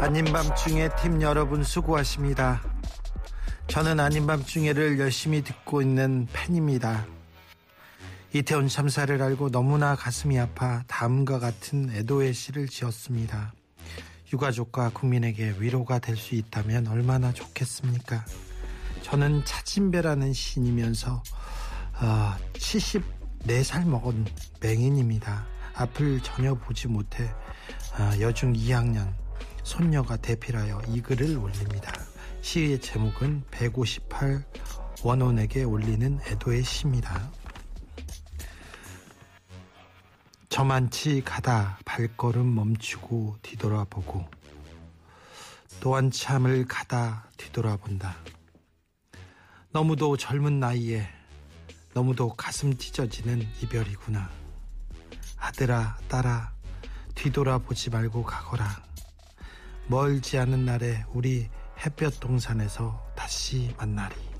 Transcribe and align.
아닌 0.00 0.24
밤중에 0.24 0.90
팀 1.02 1.22
여러분 1.22 1.62
수고하십니다. 1.62 2.62
저는 3.68 3.98
아닌 4.00 4.26
밤중에를 4.26 4.98
열심히 4.98 5.42
듣고 5.42 5.82
있는 5.82 6.26
팬입니다. 6.32 7.06
이태원 8.32 8.68
참사를 8.68 9.20
알고 9.20 9.50
너무나 9.50 9.94
가슴이 9.96 10.38
아파 10.38 10.82
다음과 10.86 11.38
같은 11.38 11.90
애도의 11.90 12.34
시를 12.34 12.68
지었습니다. 12.68 13.52
유가족과 14.32 14.90
국민에게 14.90 15.56
위로가 15.58 15.98
될 15.98 16.16
수 16.16 16.34
있다면 16.34 16.88
얼마나 16.88 17.32
좋겠습니까? 17.32 18.24
저는 19.02 19.44
차진배라는 19.44 20.32
시인이면서 20.32 21.22
어, 22.00 22.36
74살 22.54 23.86
먹은 23.86 24.26
맹인입니다. 24.60 25.46
앞을 25.74 26.20
전혀 26.22 26.54
보지 26.54 26.88
못해 26.88 27.24
어, 27.98 28.20
여중 28.20 28.52
2학년 28.52 29.12
손녀가 29.66 30.16
대필하여 30.16 30.80
이 30.86 31.02
글을 31.02 31.36
올립니다. 31.38 31.92
시의 32.40 32.80
제목은 32.80 33.42
158 33.50 34.44
원혼에게 35.02 35.64
올리는 35.64 36.20
애도의 36.24 36.62
시입니다. 36.62 37.28
저만치 40.48 41.20
가다 41.24 41.80
발걸음 41.84 42.54
멈추고 42.54 43.38
뒤돌아보고 43.42 44.24
또 45.80 45.96
한참을 45.96 46.66
가다 46.66 47.28
뒤돌아본다. 47.36 48.14
너무도 49.72 50.16
젊은 50.16 50.60
나이에 50.60 51.08
너무도 51.92 52.34
가슴 52.34 52.78
찢어지는 52.78 53.42
이별이구나. 53.60 54.30
아들아, 55.38 55.98
딸아, 56.06 56.52
뒤돌아보지 57.16 57.90
말고 57.90 58.22
가거라. 58.22 58.85
멀지 59.88 60.36
않은 60.38 60.64
날에 60.64 61.04
우리 61.12 61.48
햇볕 61.84 62.18
동산에서 62.18 63.00
다시 63.14 63.72
만나리. 63.78 64.35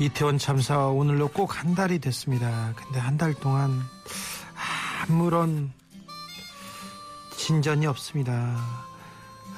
이태원 0.00 0.38
참사 0.38 0.86
오늘로 0.86 1.28
꼭 1.28 1.54
한 1.58 1.74
달이 1.74 1.98
됐습니다. 1.98 2.72
근데 2.76 3.00
한 3.00 3.16
달 3.18 3.34
동안 3.34 3.82
아무런 5.08 5.72
진전이 7.36 7.86
없습니다. 7.86 8.56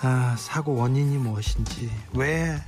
아, 0.02 0.34
사고 0.38 0.74
원인이 0.76 1.18
무엇인지, 1.18 1.90
왜 2.14 2.58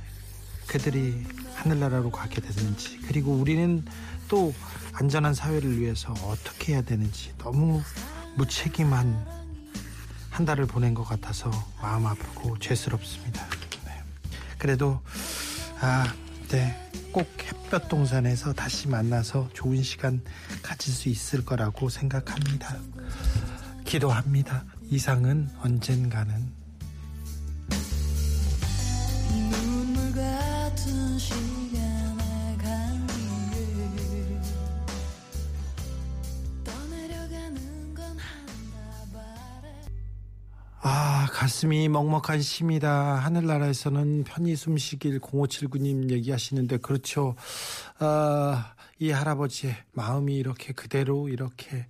그들이 0.67 1.25
하늘나라로 1.55 2.11
가게 2.11 2.41
됐는지, 2.41 2.99
그리고 3.07 3.31
우리는 3.31 3.83
또 4.27 4.53
안전한 4.93 5.33
사회를 5.33 5.79
위해서 5.79 6.13
어떻게 6.25 6.73
해야 6.73 6.81
되는지 6.83 7.33
너무 7.39 7.81
무책임한 8.35 9.25
한 10.29 10.45
달을 10.45 10.67
보낸 10.67 10.93
것 10.93 11.03
같아서 11.05 11.49
마음 11.81 12.05
아프고 12.05 12.57
죄스럽습니다. 12.59 13.47
네. 13.85 14.03
그래도 14.59 15.01
아, 15.79 16.05
네. 16.53 16.71
꼭 17.11 17.27
햇볕 17.41 17.89
동산에서 17.89 18.53
다시 18.53 18.87
만나서 18.87 19.49
좋은 19.53 19.81
시간 19.81 20.21
가질 20.61 20.93
수 20.93 21.09
있을 21.09 21.43
거라고 21.43 21.89
생각합니다. 21.89 22.77
기도합니다. 23.85 24.63
이상은 24.83 25.49
언젠가는 25.63 26.62
가슴이 41.43 41.89
먹먹한 41.89 42.41
시입니다. 42.41 43.15
하늘나라에서는 43.15 44.23
편히 44.23 44.55
숨쉬길 44.55 45.19
0579님 45.19 46.09
얘기하시는데 46.09 46.77
그렇죠. 46.77 47.35
아, 47.99 48.71
이 48.99 49.09
할아버지의 49.09 49.75
마음이 49.93 50.35
이렇게 50.35 50.71
그대로 50.71 51.27
이렇게 51.27 51.87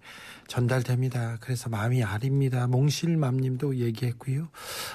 전달됩니다. 0.47 1.37
그래서 1.41 1.69
마음이 1.69 2.03
아립니다. 2.03 2.65
몽실맘님도 2.67 3.77
얘기했고요. 3.77 4.49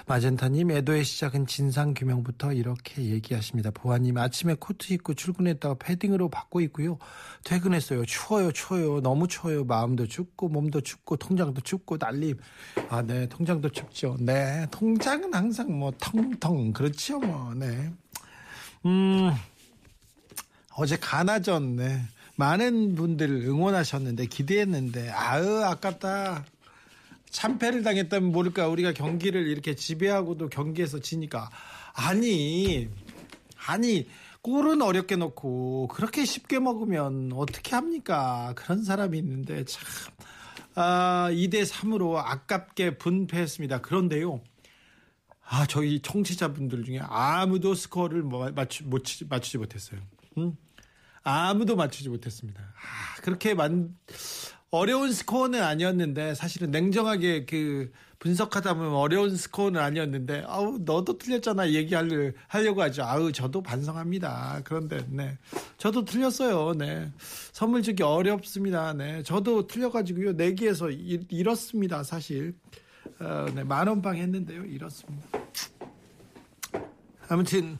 마젠타님 0.06 0.70
애도의 0.70 1.04
시작은 1.04 1.46
진상규명부터 1.46 2.54
이렇게 2.54 3.04
얘기하십니다. 3.04 3.70
보아님 3.70 4.16
아침에 4.16 4.56
코트 4.58 4.92
입고 4.94 5.14
출근했다가 5.14 5.76
패딩으로 5.78 6.28
바꿔 6.30 6.60
입고요. 6.60 6.98
퇴근했어요. 7.44 8.04
추워요, 8.06 8.52
추워요. 8.52 9.00
너무 9.00 9.28
추워요. 9.28 9.64
마음도 9.64 10.06
춥고 10.06 10.48
몸도 10.48 10.80
춥고 10.80 11.16
통장도 11.16 11.60
춥고 11.60 11.98
날림. 11.98 12.38
아, 12.88 13.02
네, 13.02 13.28
통장도 13.28 13.68
춥죠. 13.70 14.16
네, 14.18 14.66
통장은 14.70 15.34
항상 15.34 15.78
뭐 15.78 15.92
텅텅 15.98 16.72
그렇죠, 16.72 17.18
뭐. 17.18 17.52
네. 17.54 17.92
음. 18.86 19.30
어제 20.80 20.96
가나전 20.96 21.74
네. 21.74 22.00
많은 22.36 22.94
분들 22.94 23.28
응원하셨는데 23.28 24.26
기대했는데 24.26 25.10
아으 25.10 25.64
아깝다. 25.64 26.44
참패를 27.30 27.82
당했다면 27.82 28.30
모를까 28.30 28.68
우리가 28.68 28.92
경기를 28.92 29.48
이렇게 29.48 29.74
지배하고도 29.74 30.48
경기에서 30.50 31.00
지니까 31.00 31.50
아니 31.94 32.88
아니 33.66 34.06
골은 34.40 34.80
어렵게 34.80 35.16
넣고 35.16 35.88
그렇게 35.88 36.24
쉽게 36.24 36.60
먹으면 36.60 37.32
어떻게 37.34 37.74
합니까? 37.74 38.52
그런 38.54 38.84
사람이 38.84 39.18
있는데 39.18 39.64
참 39.64 39.82
아, 40.76 41.28
2대 41.32 41.66
3으로 41.68 42.14
아깝게 42.18 42.98
분패했습니다. 42.98 43.80
그런데요. 43.80 44.40
아, 45.44 45.66
저희 45.66 46.00
청취자분들 46.00 46.84
중에 46.84 47.00
아무도 47.02 47.74
스코어를 47.74 48.22
뭐 48.22 48.48
맞추, 48.52 48.84
못, 48.84 49.04
치- 49.04 49.24
맞추지 49.24 49.58
못했어요. 49.58 50.00
음? 50.38 50.56
아무도 51.28 51.76
맞추지 51.76 52.08
못했습니다. 52.08 52.60
아, 52.62 53.20
그렇게 53.22 53.52
만, 53.54 53.94
어려운 54.70 55.12
스코어는 55.12 55.62
아니었는데, 55.62 56.34
사실은 56.34 56.70
냉정하게 56.70 57.44
그 57.44 57.92
분석하다 58.18 58.74
보면 58.74 58.92
어려운 58.94 59.36
스코어는 59.36 59.80
아니었는데, 59.80 60.44
아우, 60.46 60.78
너도 60.80 61.18
틀렸잖아. 61.18 61.70
얘기하려, 61.70 62.32
하려고 62.48 62.82
하죠. 62.82 63.02
아우, 63.04 63.30
저도 63.30 63.62
반성합니다. 63.62 64.62
그런데, 64.64 65.06
네. 65.08 65.38
저도 65.76 66.04
틀렸어요. 66.04 66.74
네. 66.74 67.12
선물 67.52 67.82
주기 67.82 68.02
어렵습니다. 68.02 68.92
네. 68.94 69.22
저도 69.22 69.66
틀려가지고요. 69.66 70.32
내기에서 70.32 70.90
이- 70.90 71.24
잃었습니다. 71.28 72.02
사실. 72.02 72.54
어, 73.20 73.46
네. 73.54 73.64
만원빵 73.64 74.16
했는데요. 74.16 74.64
잃었습니다. 74.64 75.26
아무튼 77.28 77.78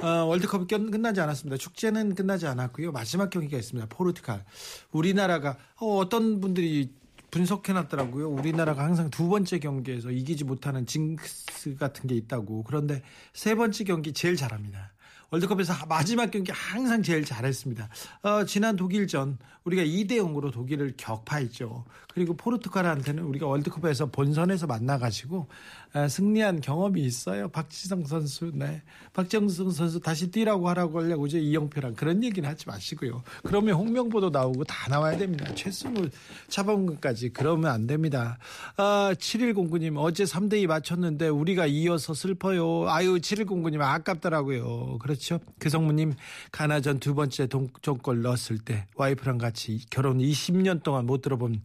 어, 0.00 0.06
월드컵이 0.26 0.66
끝- 0.68 0.90
끝나지 0.92 1.20
않았습니다. 1.20 1.56
축제는 1.56 2.14
끝나지 2.14 2.46
않았고요. 2.46 2.92
마지막 2.92 3.30
경기가 3.30 3.58
있습니다. 3.58 3.88
포르투갈. 3.88 4.44
우리나라가 4.92 5.56
어, 5.76 6.08
떤 6.08 6.40
분들이 6.40 6.92
분석해놨더라고요. 7.32 8.28
우리나라가 8.30 8.84
항상 8.84 9.10
두 9.10 9.28
번째 9.28 9.58
경기에서 9.58 10.10
이기지 10.12 10.44
못하는 10.44 10.86
징크스 10.86 11.76
같은 11.76 12.06
게 12.06 12.14
있다고. 12.14 12.62
그런데 12.62 13.02
세 13.32 13.54
번째 13.56 13.82
경기 13.84 14.12
제일 14.12 14.36
잘합니다. 14.36 14.92
월드컵에서 15.30 15.74
마지막 15.90 16.30
경기 16.30 16.52
항상 16.52 17.02
제일 17.02 17.22
잘했습니다. 17.22 17.88
어, 18.22 18.44
지난 18.46 18.76
독일전 18.76 19.36
우리가 19.64 19.82
2대 19.82 20.12
0으로 20.12 20.50
독일을 20.50 20.94
격파했죠. 20.96 21.84
그리고 22.14 22.34
포르투갈한테는 22.34 23.22
우리가 23.24 23.46
월드컵에서 23.46 24.06
본선에서 24.06 24.66
만나가지고 24.66 25.46
아, 25.87 25.87
승리한 26.08 26.60
경험이 26.60 27.00
있어요. 27.02 27.48
박지성 27.48 28.04
선수, 28.04 28.50
네. 28.54 28.82
박정승 29.14 29.70
선수 29.70 29.98
다시 30.00 30.30
뛰라고 30.30 30.68
하라고 30.68 31.00
하려고 31.00 31.26
이제 31.26 31.40
이영표랑 31.40 31.94
그런 31.94 32.22
얘기는 32.22 32.48
하지 32.48 32.66
마시고요. 32.66 33.22
그러면 33.42 33.74
홍명보도 33.74 34.30
나오고 34.30 34.64
다 34.64 34.88
나와야 34.90 35.16
됩니다. 35.16 35.46
최승우, 35.54 36.08
차범근까지 36.48 37.30
그러면 37.30 37.70
안 37.72 37.86
됩니다. 37.86 38.38
아, 38.76 39.12
7109님 39.18 39.96
어제 39.96 40.24
3대2 40.24 40.66
맞췄는데 40.66 41.28
우리가 41.28 41.66
이어서 41.66 42.14
슬퍼요. 42.14 42.88
아유 42.88 43.16
7109님 43.18 43.80
아깝더라고요. 43.80 44.98
그렇죠. 44.98 45.40
그성무님 45.58 46.14
가나전 46.52 47.00
두 47.00 47.14
번째 47.14 47.46
동점골 47.46 48.22
넣었을 48.22 48.58
때 48.58 48.86
와이프랑 48.94 49.38
같이 49.38 49.80
결혼 49.90 50.18
20년 50.18 50.82
동안 50.82 51.06
못 51.06 51.22
들어본 51.22 51.62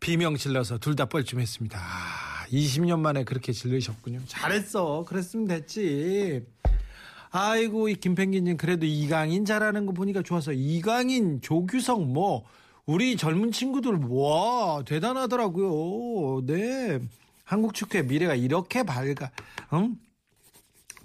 비명 0.00 0.36
질러서 0.36 0.78
둘 0.78 0.96
다 0.96 1.04
뻘쭘했습니다. 1.04 1.78
아, 1.78 2.39
20년 2.52 2.98
만에 3.00 3.24
그렇게 3.24 3.52
질르셨군요. 3.52 4.20
잘했어. 4.26 5.04
그랬으면 5.06 5.46
됐지. 5.46 6.44
아이고 7.32 7.88
이 7.88 7.94
김펭귄님 7.94 8.56
그래도 8.56 8.86
이강인 8.86 9.44
잘하는 9.44 9.86
거 9.86 9.92
보니까 9.92 10.22
좋아서 10.22 10.52
이강인 10.52 11.40
조규성 11.40 12.12
뭐 12.12 12.44
우리 12.86 13.16
젊은 13.16 13.52
친구들 13.52 14.00
와 14.08 14.82
대단하더라고요. 14.84 16.44
네 16.46 16.98
한국 17.44 17.74
축구의 17.74 18.06
미래가 18.06 18.34
이렇게 18.34 18.82
밝아, 18.82 19.30
응? 19.74 19.96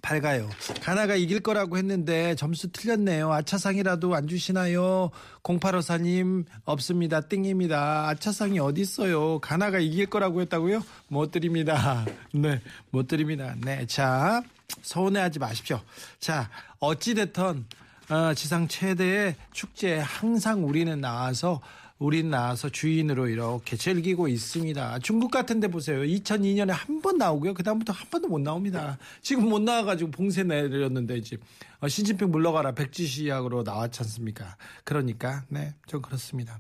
밝아요. 0.06 0.48
가나가 0.84 1.16
이길 1.16 1.40
거라고 1.40 1.80
했는데 1.80 2.36
점수 2.36 2.72
틀렸네요. 2.72 3.34
아차상이라도 3.34 4.14
안 4.14 4.28
주시나요? 4.28 5.10
0854님 5.42 6.46
없습니다. 6.64 7.22
띵입니다. 7.22 8.10
아차상이 8.10 8.60
어디 8.60 8.82
있어요? 8.82 9.40
가나가 9.40 9.80
이길 9.80 10.06
거라고 10.06 10.42
했다고요? 10.42 10.84
못 11.08 11.32
드립니다. 11.32 12.06
네, 12.36 12.62
못 12.92 13.08
드립니다. 13.08 13.56
네, 13.58 13.88
자 13.88 14.44
서운해하지 14.84 15.40
마십시오. 15.40 15.82
자 16.20 16.52
어찌 16.80 17.16
됐든 17.16 17.66
어, 18.10 18.34
지상 18.36 18.68
최대의 18.68 19.36
축제에 19.54 19.98
항상 19.98 20.68
우리는 20.68 21.02
나와서 21.02 21.62
우린 21.98 22.30
나와서 22.30 22.68
주인으로 22.68 23.30
이렇게 23.30 23.78
즐기고 23.78 24.28
있습니다. 24.28 25.00
중국 25.00 25.32
같은 25.32 25.62
데 25.62 25.70
보세요. 25.70 26.02
2002년에 26.02 26.72
한 26.72 27.02
번 27.02 27.18
나오고요. 27.18 27.54
그다음부터 27.54 27.94
한 27.94 28.10
번도 28.10 28.28
못 28.28 28.40
나옵니다. 28.42 28.98
지금 29.22 29.48
못 29.48 29.62
나와가지고 29.62 30.12
봉쇄 30.12 30.44
내렸는데 30.44 31.18
이제 31.18 31.38
어, 31.80 31.88
시진핑 31.88 32.32
물러가라 32.32 32.74
백지시약으로 32.74 33.64
나왔지 33.64 34.02
않습니까? 34.02 34.58
그러니까 34.84 35.44
네, 35.50 35.74
좀 35.88 36.02
그렇습니다. 36.02 36.60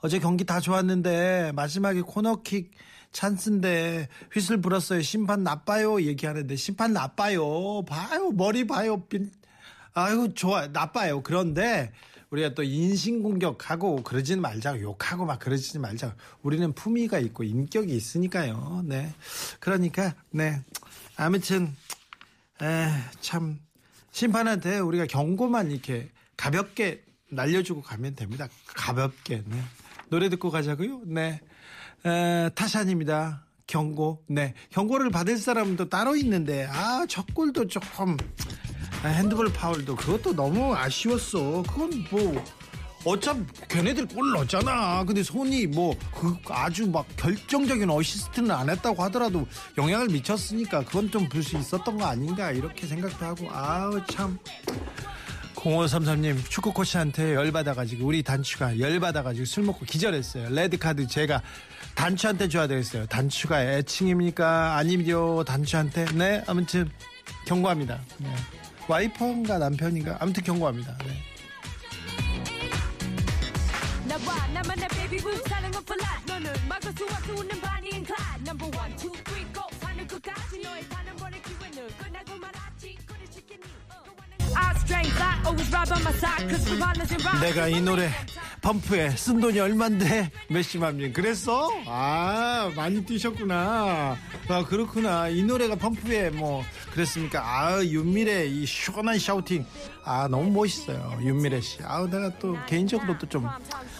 어제 0.00 0.18
경기 0.20 0.44
다 0.44 0.60
좋았는데 0.60 1.52
마지막에 1.54 2.00
코너킥 2.00 2.70
찬스인데 3.12 4.08
휘슬 4.32 4.60
불었어요. 4.60 5.02
심판 5.02 5.42
나빠요. 5.42 6.00
얘기하는데 6.00 6.54
심판 6.56 6.92
나빠요. 6.92 7.82
봐요. 7.84 8.30
머리 8.30 8.66
봐요. 8.66 9.02
빈- 9.06 9.32
아유 9.94 10.28
좋아 10.34 10.68
나빠요. 10.68 11.22
그런데 11.22 11.90
우리가 12.30 12.54
또 12.54 12.62
인신공격하고 12.62 14.02
그러지는 14.02 14.42
말자고 14.42 14.80
욕하고 14.80 15.24
막 15.24 15.38
그러지 15.38 15.78
말자고 15.78 16.14
우리는 16.42 16.72
품위가 16.72 17.18
있고 17.20 17.42
인격이 17.42 17.94
있으니까요. 17.94 18.82
네. 18.84 19.12
그러니까 19.60 20.14
네. 20.30 20.62
아무튼 21.16 21.74
에, 22.62 22.88
참 23.20 23.58
심판한테 24.10 24.78
우리가 24.78 25.06
경고만 25.06 25.70
이렇게 25.70 26.10
가볍게 26.36 27.02
날려주고 27.30 27.82
가면 27.82 28.14
됩니다. 28.14 28.48
가볍게. 28.66 29.42
네. 29.46 29.62
노래 30.08 30.28
듣고 30.28 30.50
가자고요. 30.50 31.02
네. 31.06 31.40
에, 32.04 32.50
타샤입니다. 32.54 33.46
경고. 33.66 34.24
네. 34.28 34.54
경고를 34.70 35.10
받을 35.10 35.36
사람도 35.36 35.88
따로 35.88 36.16
있는데 36.16 36.66
아, 36.66 37.06
첫 37.08 37.26
골도 37.34 37.68
조금 37.68 38.16
아, 39.02 39.08
핸드볼 39.08 39.52
파울도 39.52 39.96
그것도 39.96 40.34
너무 40.34 40.74
아쉬웠어. 40.74 41.62
그건 41.62 42.04
뭐 42.10 42.44
어차피 43.04 43.40
걔네들 43.68 44.06
골 44.08 44.32
넣었잖아. 44.32 45.04
근데 45.04 45.22
손이 45.22 45.68
뭐 45.68 45.94
그 46.12 46.36
아주 46.48 46.88
막 46.88 47.06
결정적인 47.16 47.88
어시스트는 47.88 48.50
안 48.50 48.68
했다고 48.68 49.00
하더라도 49.04 49.46
영향을 49.78 50.08
미쳤으니까 50.08 50.84
그건 50.84 51.10
좀 51.10 51.28
볼 51.28 51.42
수 51.44 51.56
있었던 51.56 51.96
거 51.96 52.06
아닌가 52.06 52.50
이렇게 52.50 52.86
생각도 52.88 53.24
하고 53.24 53.48
아우 53.52 54.04
참 54.06 54.36
0533님 55.54 56.36
축구 56.48 56.72
코치한테 56.72 57.34
열받아가지고 57.34 58.04
우리 58.06 58.22
단추가 58.24 58.76
열받아가지고 58.78 59.44
술 59.44 59.62
먹고 59.64 59.86
기절했어요. 59.86 60.50
레드카드 60.50 61.06
제가 61.06 61.40
단추한테 61.94 62.48
줘야 62.48 62.66
되겠어요. 62.66 63.06
단추가 63.06 63.62
애칭입니까? 63.62 64.76
아니요 64.76 65.44
단추한테 65.44 66.04
네 66.14 66.42
아무튼 66.48 66.90
경고합니다. 67.46 68.00
네. 68.18 68.34
와이프인가 68.88 69.58
남편인가 69.58 70.16
아무튼 70.20 70.42
경고합니다. 70.42 70.96
네. 70.98 71.18
나와 74.08 74.46
나만의 74.48 74.88
베이비 74.88 75.18
내가 87.40 87.68
이 87.68 87.80
노래 87.80 88.10
펌프에 88.60 89.10
쓴 89.10 89.40
돈이 89.40 89.58
얼만데? 89.60 90.30
몇십만님 90.50 91.12
그랬어? 91.12 91.70
아 91.86 92.70
많이 92.74 93.04
뛰셨구나. 93.04 94.16
아 94.48 94.64
그렇구나. 94.64 95.28
이 95.28 95.42
노래가 95.44 95.76
펌프에 95.76 96.30
뭐 96.30 96.64
그랬습니까? 96.92 97.40
아 97.40 97.82
윤미래 97.84 98.46
이 98.46 98.66
시원한 98.66 99.18
샤우팅. 99.18 99.64
아 100.04 100.26
너무 100.26 100.50
멋있어요 100.50 101.18
윤미래 101.20 101.60
씨아 101.60 102.06
내가 102.10 102.30
또 102.38 102.56
개인적으로 102.66 103.16
또 103.18 103.28
좀 103.28 103.46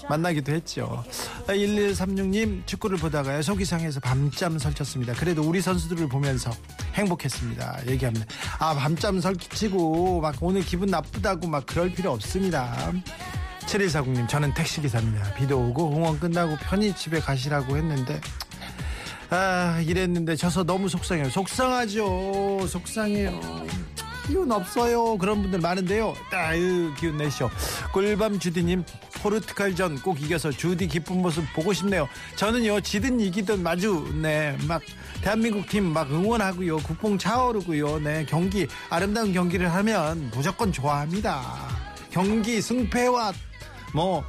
만나기도 0.09 0.53
했죠. 0.53 1.05
아, 1.47 1.53
1136님 1.53 2.67
축구를 2.67 2.97
보다가 2.97 3.43
소기상에서 3.43 4.01
밤잠 4.01 4.59
설쳤습니다. 4.59 5.13
그래도 5.13 5.43
우리 5.43 5.61
선수들을 5.61 6.09
보면서 6.09 6.51
행복했습니다. 6.99 7.83
얘기합니다. 7.87 8.27
아 8.59 8.75
밤잠 8.75 9.21
설치고 9.21 10.21
막 10.21 10.35
오늘 10.41 10.63
기분 10.63 10.89
나쁘다고 10.91 11.47
막 11.47 11.65
그럴 11.67 11.91
필요 11.93 12.13
없습니다. 12.13 12.93
7140님 13.67 14.29
저는 14.29 14.53
택시기사입니다. 14.55 15.35
비도 15.35 15.59
오고 15.61 15.97
응원 15.97 16.19
끝나고 16.19 16.57
편히 16.57 16.95
집에 16.95 17.21
가시라고 17.21 17.77
했는데 17.77 18.21
아 19.31 19.81
이랬는데 19.85 20.37
져서 20.37 20.65
너무 20.65 20.89
속상해요. 20.89 21.31
속상하죠. 21.31 22.67
속상해요. 22.67 23.41
기운 24.27 24.53
없어요. 24.53 25.17
그런 25.17 25.41
분들 25.43 25.61
많은데요. 25.61 26.15
아유 26.33 26.93
기운 26.99 27.17
내시오. 27.17 27.51
꿀밤 27.93 28.39
주디님 28.39 28.85
포르투갈전 29.23 30.01
꼭 30.03 30.21
이겨서 30.23 30.51
주디 30.51 30.87
기쁜 30.89 31.23
모습 31.23 31.45
보고 31.55 31.73
싶네요. 31.73 32.09
저는요 32.37 32.81
지든 32.81 33.21
이기든 33.21 33.63
마주 33.63 34.13
네 34.21 34.57
막 34.67 34.83
대한민국 35.29 35.69
팀 35.69 35.93
막 35.93 36.11
응원하고요 36.11 36.79
국뽕 36.79 37.19
차오르고요 37.19 37.99
네 37.99 38.25
경기 38.27 38.67
아름다운 38.89 39.35
경기를 39.35 39.71
하면 39.75 40.31
무조건 40.33 40.73
좋아합니다 40.73 41.69
경기 42.11 42.63
승패와 42.63 43.35
뭐 43.93 44.25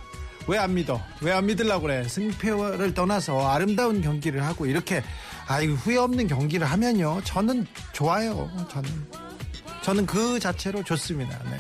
왜 0.50 0.58
안 0.58 0.74
믿어? 0.74 1.00
왜 1.22 1.32
안 1.32 1.46
믿으려고 1.46 1.84
그래? 1.84 2.06
승패를 2.06 2.94
떠나서 2.94 3.48
아름다운 3.50 4.02
경기를 4.02 4.44
하고 4.44 4.66
이렇게 4.66 5.02
아이고 5.48 5.76
후회 5.76 5.96
없는 5.98 6.28
경기를 6.28 6.66
하면요. 6.68 7.22
저는 7.24 7.66
좋아요. 7.94 8.50
저는 8.70 8.90
저는 9.84 10.06
그 10.08 10.40
자체로 10.40 10.84
좋습니다. 10.84 11.38
네. 11.52 11.60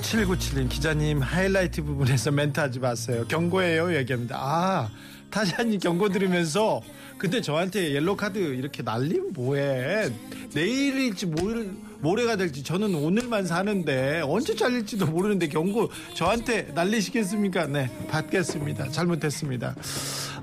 0797님 0.00 0.68
기자님 0.68 1.20
하이라이트 1.20 1.82
부분에서 1.82 2.30
멘트 2.30 2.60
하지 2.60 2.78
마세요. 2.78 3.24
경고예요. 3.28 3.94
얘기합니다. 3.96 4.36
아 4.38 4.90
타샤님 5.30 5.80
경고 5.80 6.08
들으면서 6.08 6.80
근데 7.18 7.40
저한테 7.40 7.94
옐로 7.94 8.16
카드 8.16 8.38
이렇게 8.38 8.82
날리면 8.82 9.32
뭐해? 9.32 10.10
내일일지 10.54 11.26
모레, 11.26 11.68
모레가 12.00 12.36
될지 12.36 12.62
저는 12.62 12.94
오늘만 12.94 13.44
사는데 13.46 14.22
언제 14.24 14.54
잘릴지도 14.54 15.06
모르는데 15.06 15.48
경고 15.48 15.90
저한테 16.14 16.70
날리시겠습니까? 16.74 17.66
네, 17.66 17.90
받겠습니다. 18.08 18.90
잘못했습니다. 18.90 19.74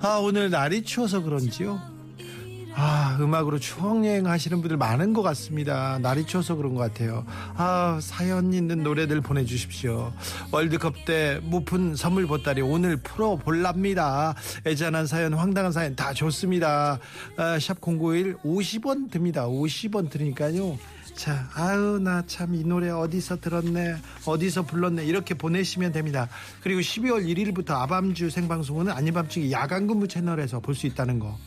아, 0.02 0.20
오늘 0.22 0.50
날이 0.50 0.84
추워서 0.84 1.22
그런지요. 1.22 1.95
아, 2.77 3.17
음악으로 3.22 3.58
추억여행 3.58 4.27
하시는 4.27 4.60
분들 4.60 4.75
많은 4.75 5.13
것 5.13 5.22
같습니다. 5.22 5.98
날이 6.00 6.25
추워서 6.25 6.55
그런 6.55 6.74
것 6.75 6.82
같아요. 6.82 7.25
아, 7.55 8.00
사연 8.01 8.51
있는 8.53 8.84
노래들 8.84 9.22
보내주십시오. 9.22 10.12
월드컵 10.51 11.05
때 11.05 11.39
무푼 11.44 11.96
선물 11.96 12.27
보따리 12.27 12.62
오늘 12.62 12.98
풀어볼랍니다. 12.98 14.36
애잔한 14.65 15.08
사연, 15.08 15.34
황당한 15.34 15.72
사연 15.72 15.96
다 15.96 16.13
좋습니다. 16.13 17.00
아, 17.38 17.58
샵091 17.58 18.41
50원 18.44 19.10
듭니다. 19.10 19.46
50원 19.48 20.10
드리니까요. 20.10 20.77
자, 21.15 21.50
아유, 21.53 21.98
나 22.03 22.24
참 22.27 22.53
이 22.53 22.65
노래 22.65 22.89
어디서 22.89 23.39
들었네, 23.39 23.96
어디서 24.25 24.63
불렀네, 24.63 25.05
이렇게 25.05 25.34
보내시면 25.34 25.94
됩니다. 25.94 26.27
그리고 26.60 26.82
12월 26.82 27.25
1일부터 27.25 27.72
아밤주 27.72 28.29
생방송은 28.29 28.89
아니밤중에 28.91 29.50
야간 29.51 29.88
근무 29.88 30.10
채널에서 30.10 30.60
볼 30.60 30.75
수 30.75 30.88
있다는 30.88 31.20
거. 31.20 31.38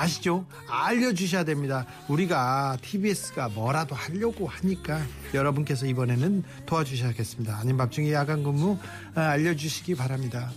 아시죠? 0.00 0.44
알려주셔야 0.68 1.44
됩니다. 1.44 1.86
우리가 2.08 2.76
TBS가 2.82 3.48
뭐라도 3.48 3.94
하려고 3.94 4.46
하니까 4.46 5.00
여러분께서 5.32 5.86
이번에는 5.86 6.42
도와주셔야겠습니다. 6.66 7.56
아닌 7.58 7.78
밤중에 7.78 8.12
야간 8.12 8.42
근무 8.42 8.78
아, 9.14 9.20
알려주시기 9.22 9.94
바랍니다. 9.94 10.50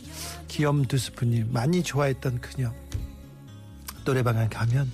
기염 0.49 0.83
두스프님 0.85 1.53
많이 1.53 1.81
좋아했던 1.83 2.41
그녀 2.41 2.73
노래방에 4.03 4.47
가면 4.49 4.91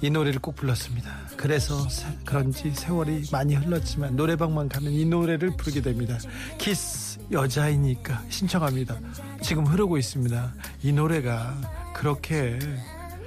이 0.00 0.08
노래를 0.10 0.40
꼭 0.40 0.54
불렀습니다. 0.56 1.10
그래서 1.36 1.86
세- 1.88 2.06
그런지 2.24 2.70
세월이 2.72 3.24
많이 3.32 3.56
흘렀지만 3.56 4.16
노래방만 4.16 4.68
가면 4.68 4.92
이 4.92 5.04
노래를 5.04 5.56
부르게 5.56 5.82
됩니다. 5.82 6.16
키스 6.56 7.18
여자이니까 7.30 8.22
신청합니다. 8.30 8.96
지금 9.42 9.66
흐르고 9.66 9.98
있습니다. 9.98 10.54
이 10.82 10.92
노래가 10.92 11.92
그렇게 11.94 12.58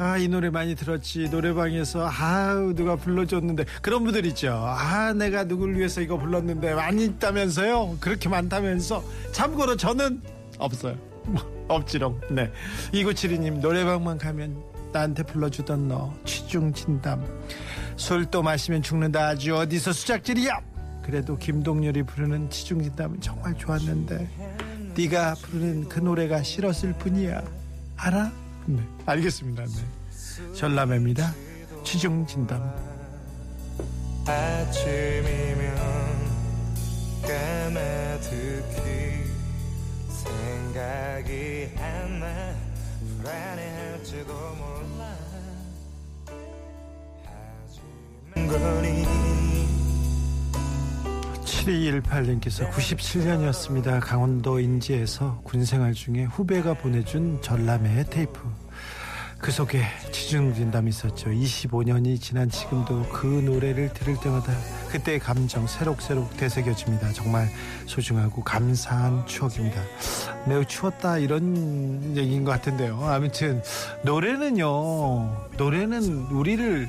아 0.00 0.16
이 0.16 0.28
노래 0.28 0.48
많이 0.48 0.74
들었지. 0.74 1.28
노래방에서 1.30 2.08
아우 2.08 2.74
누가 2.74 2.96
불러줬는데. 2.96 3.66
그런 3.82 4.02
분들 4.04 4.24
있죠. 4.26 4.52
아 4.52 5.12
내가 5.12 5.44
누굴 5.44 5.76
위해서 5.76 6.00
이거 6.00 6.16
불렀는데 6.16 6.74
많이 6.74 7.04
있다면서요? 7.04 7.98
그렇게 8.00 8.28
많다면서? 8.30 9.04
참고로 9.32 9.76
저는 9.76 10.22
없어요. 10.58 10.96
없지롱 11.68 12.18
네. 12.30 12.50
2972님 12.94 13.58
노래방만 13.60 14.16
가면 14.16 14.56
나한테 14.92 15.22
불러주던 15.22 15.88
너 15.88 16.14
취중 16.24 16.72
진담. 16.72 17.22
술 17.96 18.24
또 18.30 18.42
마시면 18.42 18.80
죽는다. 18.82 19.28
아주 19.28 19.54
어디서 19.54 19.92
수작질이야? 19.92 20.60
그래도 21.02 21.36
김동률이 21.36 22.04
부르는 22.04 22.48
취중 22.48 22.82
진담은 22.82 23.20
정말 23.20 23.54
좋았는데 23.54 24.94
네가 24.96 25.34
부르는 25.34 25.88
그 25.90 25.98
노래가 26.00 26.42
싫었을 26.42 26.94
뿐이야. 26.94 27.42
알아? 27.98 28.32
네, 28.66 28.82
알겠습니다. 29.06 29.64
네. 29.64 30.52
전람회입니다. 30.54 31.34
취중 31.84 32.26
진담. 32.26 32.60
아침이면 34.26 35.76
까마득히 37.22 38.80
생각이 40.08 41.72
안나 41.76 42.54
불안해할지도 43.18 44.32
몰라 44.32 45.16
하지만 48.34 48.46
거니 48.46 49.19
7218님께서 51.60 52.70
97년이었습니다. 52.70 54.00
강원도 54.00 54.60
인제에서 54.60 55.40
군생활 55.44 55.92
중에 55.92 56.24
후배가 56.24 56.74
보내준 56.74 57.40
전람회의 57.42 58.06
테이프. 58.08 58.40
그 59.38 59.50
속에 59.50 59.82
지중진담이 60.12 60.90
있었죠. 60.90 61.30
25년이 61.30 62.20
지난 62.20 62.50
지금도 62.50 63.04
그 63.08 63.26
노래를 63.26 63.92
들을 63.94 64.14
때마다 64.20 64.52
그때의 64.90 65.18
감정 65.18 65.66
새록새록 65.66 66.36
되새겨집니다. 66.36 67.12
정말 67.12 67.48
소중하고 67.86 68.44
감사한 68.44 69.26
추억입니다. 69.26 69.80
매우 70.46 70.64
추웠다 70.66 71.18
이런 71.18 72.16
얘기인 72.16 72.44
것 72.44 72.50
같은데요. 72.52 73.02
아무튼 73.02 73.62
노래는요. 74.04 75.48
노래는 75.56 76.26
우리를 76.26 76.88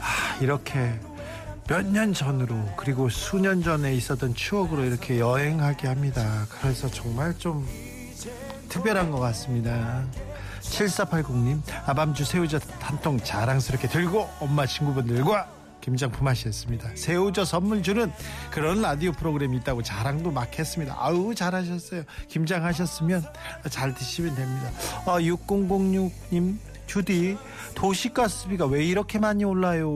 아, 0.00 0.36
이렇게 0.40 0.92
몇 1.68 1.86
년 1.86 2.12
전으로 2.12 2.56
그리고 2.76 3.08
수년 3.08 3.62
전에 3.62 3.94
있었던 3.94 4.34
추억으로 4.34 4.84
이렇게 4.84 5.18
여행하게 5.20 5.88
합니다. 5.88 6.46
그래서 6.50 6.88
정말 6.90 7.36
좀 7.38 7.66
특별한 8.68 9.10
것 9.10 9.20
같습니다. 9.20 10.04
7480님 10.60 11.60
아밤주 11.86 12.24
새우젓 12.24 12.62
한 12.80 12.98
통 13.02 13.18
자랑스럽게 13.18 13.88
들고 13.88 14.28
엄마 14.40 14.66
친구분들과 14.66 15.48
김장품 15.80 16.28
하셨습니다. 16.28 16.88
새우젓 16.94 17.46
선물 17.48 17.82
주는 17.82 18.12
그런 18.52 18.80
라디오 18.82 19.10
프로그램이 19.12 19.56
있다고 19.58 19.82
자랑도 19.82 20.30
막 20.30 20.56
했습니다. 20.56 20.94
아우 20.98 21.34
잘하셨어요. 21.34 22.04
김장하셨으면 22.28 23.24
잘 23.70 23.92
드시면 23.94 24.34
됩니다. 24.36 24.70
아 25.06 25.18
6006님 25.18 26.56
주디 26.96 27.38
도시가스비가 27.74 28.66
왜 28.66 28.84
이렇게 28.84 29.18
많이 29.18 29.44
올라요? 29.46 29.88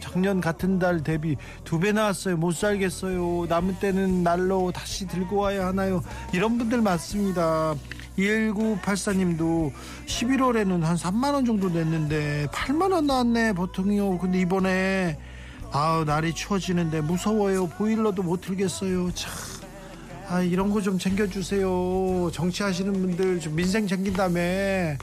작년 0.00 0.40
같은 0.40 0.80
달 0.80 1.00
대비 1.04 1.36
두 1.62 1.78
배 1.78 1.92
나왔어요. 1.92 2.36
못 2.36 2.52
살겠어요. 2.56 3.46
남은 3.48 3.78
때는 3.78 4.24
날로 4.24 4.72
다시 4.72 5.06
들고 5.06 5.36
와야 5.36 5.66
하나요? 5.68 6.02
이런 6.32 6.58
분들 6.58 6.80
많습니다. 6.82 7.76
1984님도 8.18 9.70
11월에는 10.06 10.80
한 10.82 10.96
3만원 10.96 11.46
정도 11.46 11.68
냈는데 11.68 12.48
8만원 12.52 13.04
나왔네 13.04 13.52
보통이요. 13.52 14.18
근데 14.18 14.40
이번에 14.40 15.16
아우 15.70 16.04
날이 16.04 16.34
추워지는데 16.34 17.02
무서워요. 17.02 17.68
보일러도 17.68 18.24
못 18.24 18.40
틀겠어요. 18.40 19.12
참. 19.14 19.30
아 20.28 20.40
이런 20.40 20.70
거 20.72 20.80
좀 20.80 20.98
챙겨주세요. 20.98 22.30
정치하시는 22.32 22.92
분들 22.92 23.38
좀 23.40 23.54
민생 23.54 23.86
챙긴 23.86 24.14
다음에 24.14 24.96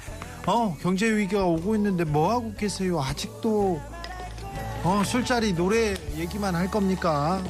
어 0.48 0.76
경제 0.82 1.06
위기가 1.16 1.46
오고 1.46 1.76
있는데 1.76 2.04
뭐 2.04 2.32
하고 2.32 2.54
계세요? 2.56 3.00
아직도 3.00 3.80
어 4.84 5.04
술자리 5.06 5.54
노래 5.54 5.94
얘기만 6.18 6.56
할 6.56 6.70
겁니까? 6.70 7.44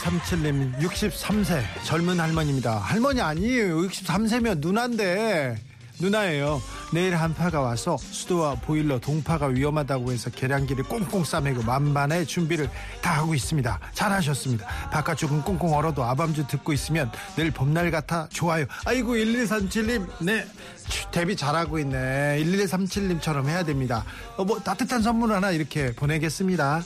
1137님 0.00 0.78
63세 0.78 1.62
젊은 1.84 2.18
할머니입니다. 2.18 2.78
할머니 2.78 3.20
아니에요. 3.20 3.76
63세면 3.76 4.58
누나인데 4.60 5.56
누나예요. 6.00 6.62
내일 6.94 7.14
한파가 7.14 7.60
와서 7.60 7.98
수도와 7.98 8.54
보일러 8.54 8.98
동파가 8.98 9.46
위험하다고 9.46 10.12
해서 10.12 10.30
계량기를 10.30 10.84
꽁꽁 10.84 11.22
싸매고 11.22 11.62
만반의 11.62 12.26
준비를 12.26 12.70
다 13.02 13.18
하고 13.18 13.34
있습니다. 13.34 13.78
잘하셨습니다. 13.92 14.66
바깥쪽은 14.90 15.42
꽁꽁 15.42 15.74
얼어도 15.74 16.02
아밤주 16.02 16.46
듣고 16.46 16.72
있으면 16.72 17.12
내일 17.36 17.50
봄날 17.50 17.90
같아 17.90 18.28
좋아요. 18.30 18.64
아이고 18.86 19.14
1137님 19.14 20.24
네 20.24 20.46
추, 20.88 21.10
데뷔 21.10 21.36
잘하고 21.36 21.78
있네. 21.80 22.42
1137님처럼 22.42 23.46
해야 23.46 23.62
됩니다. 23.62 24.04
어, 24.36 24.44
뭐 24.44 24.58
따뜻한 24.60 25.02
선물 25.02 25.32
하나 25.32 25.50
이렇게 25.50 25.92
보내겠습니다. 25.92 26.82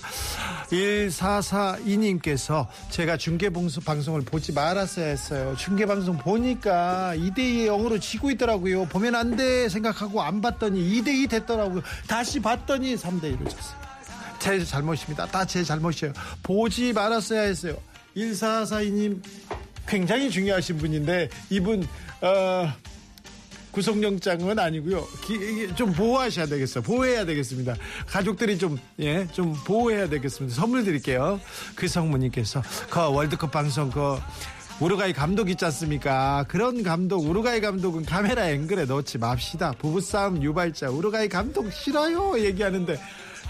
1442님께서 0.71 2.67
제가 2.91 3.17
중계방송 3.17 3.83
방송을 3.85 4.23
보지 4.23 4.53
말았어야 4.53 5.07
했어요. 5.07 5.55
중계방송 5.59 6.19
보니까 6.19 7.13
2대2 7.17 7.67
영으로 7.67 7.99
지고 7.99 8.31
있더라고요. 8.31 8.87
보면 8.87 9.15
안 9.15 9.35
돼 9.35 9.69
생각하고 9.69 10.23
안 10.23 10.41
봤더니 10.41 10.81
2대2 11.03 11.29
됐더라고요. 11.29 11.83
다시 12.07 12.39
봤더니 12.41 12.95
3대2로 12.95 13.49
졌어요. 13.51 13.85
제 14.39 14.65
잘못입니다. 14.65 15.27
다 15.27 15.45
제 15.45 15.65
잘못이에요. 15.65 16.13
보지 16.43 16.93
말았어야 16.93 17.41
했어요. 17.43 17.77
1442님 18.17 19.21
굉장히 19.89 20.31
중요하신 20.31 20.77
분인데 20.79 21.29
이분 21.51 21.85
어, 22.21 22.73
구속영장은 23.75 24.59
아니고요. 24.59 25.05
기- 25.25 25.75
좀 25.75 25.93
보호하셔야 25.93 26.47
되겠어요. 26.47 26.83
보호해야 26.85 27.25
되겠습니다. 27.27 27.75
가족들이 28.07 28.57
좀, 28.57 28.79
예, 29.01 29.27
좀 29.33 29.53
보호해야 29.67 30.09
되겠습니다. 30.09 30.55
선물 30.55 30.85
드릴게요. 30.85 31.41
그 31.75 31.89
성모님께서 31.89 32.63
그 32.89 33.01
월드컵 33.01 33.51
방송 33.51 33.91
그 33.91 34.17
우루과이 34.81 35.13
감독 35.13 35.51
있지 35.51 35.65
않습니까? 35.67 36.45
그런 36.49 36.83
감독, 36.83 37.19
우루과이 37.29 37.61
감독은 37.61 38.05
카메라 38.05 38.49
앵글에 38.49 38.85
넣지 38.87 39.19
맙시다. 39.19 39.73
부부싸움 39.79 40.43
유발자, 40.43 40.91
우루과이 40.91 41.29
감독 41.29 41.71
싫어요. 41.73 42.39
얘기하는데 42.39 42.99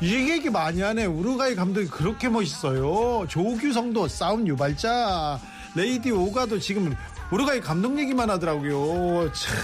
이 0.02 0.14
얘기 0.30 0.50
많이 0.50 0.80
하네. 0.80 1.04
우루과이 1.04 1.54
감독이 1.54 1.86
그렇게 1.86 2.28
멋있어요. 2.28 3.26
조규성도 3.28 4.08
싸움 4.08 4.46
유발자. 4.46 5.38
레이디 5.74 6.10
오가도 6.10 6.58
지금 6.58 6.94
우루과이 7.30 7.60
감독 7.60 7.98
얘기만 7.98 8.30
하더라고요. 8.30 9.30
참. 9.32 9.54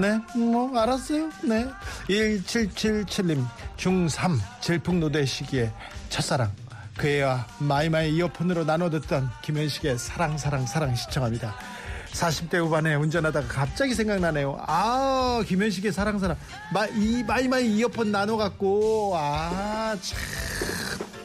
네, 0.00 0.18
뭐, 0.34 0.78
알았어요. 0.78 1.28
네. 1.42 1.68
1777님, 2.08 3.44
중3, 3.76 4.38
질풍노도의 4.62 5.26
시기에 5.26 5.72
첫사랑. 6.08 6.50
그 6.96 7.08
애와 7.08 7.46
마이마이 7.58 8.14
이어폰으로 8.14 8.64
나눠 8.64 8.88
듣던 8.88 9.28
김현식의 9.42 9.98
사랑, 9.98 10.38
사랑, 10.38 10.64
사랑 10.64 10.94
신청합니다. 10.94 11.54
40대 12.12 12.58
후반에 12.58 12.94
운전하다가 12.94 13.48
갑자기 13.48 13.94
생각나네요. 13.94 14.62
아, 14.66 15.42
김현식의 15.46 15.92
사랑, 15.92 16.18
사랑. 16.18 16.36
마, 16.72 16.86
이, 16.86 17.22
마이마이 17.24 17.76
이어폰 17.76 18.12
나눠갖고, 18.12 19.12
아, 19.16 19.96
참. 20.00 20.18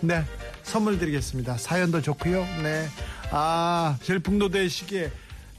네. 0.01 0.25
선물 0.69 0.99
드리겠습니다. 0.99 1.57
사연도 1.57 1.99
좋고요. 1.99 2.45
네. 2.61 2.88
아, 3.31 3.97
질풍노도의 4.03 4.69
시기에 4.69 5.11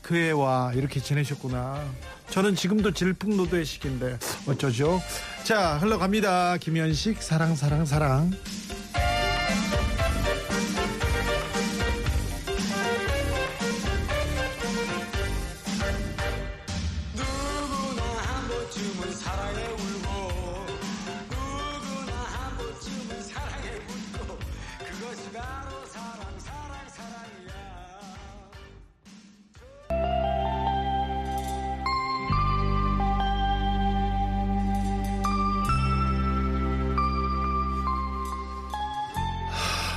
그 0.02 0.16
애와 0.16 0.72
이렇게 0.76 1.00
지내셨구나. 1.00 1.82
저는 2.30 2.54
지금도 2.54 2.92
질풍노도의 2.92 3.64
시기인데 3.64 4.18
어쩌죠? 4.46 5.02
자, 5.42 5.78
흘러갑니다. 5.78 6.58
김현식 6.58 7.20
사랑 7.24 7.56
사랑 7.56 7.84
사랑. 7.84 8.30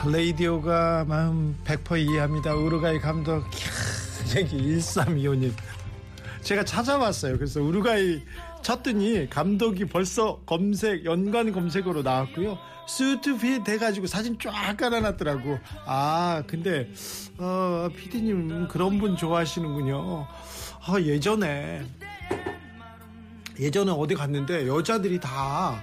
레이디오가 0.05 1.05
마음 1.07 1.57
100% 1.63 1.97
이해합니다. 1.97 2.53
우루과이 2.53 2.99
감독 2.99 3.49
캬, 3.49 4.37
얘기 4.37 4.77
1325님. 4.77 5.53
제가 6.41 6.65
찾아봤어요. 6.65 7.37
그래서 7.37 7.61
우루과이 7.61 8.21
쳤더니 8.61 9.29
감독이 9.29 9.85
벌써 9.85 10.41
검색 10.45 11.05
연관 11.05 11.53
검색어로 11.53 12.01
나왔고요. 12.01 12.57
수트핏 12.85 13.67
해가지고 13.67 14.07
사진 14.07 14.37
쫙 14.39 14.75
깔아놨더라고. 14.75 15.57
아 15.85 16.43
근데 16.47 16.91
어 17.37 17.87
피디님 17.95 18.67
그런 18.67 18.99
분 18.99 19.15
좋아하시는군요. 19.15 20.27
아 20.85 20.99
예전에 20.99 21.85
예전에 23.57 23.91
어디 23.91 24.15
갔는데 24.15 24.67
여자들이 24.67 25.19
다 25.21 25.81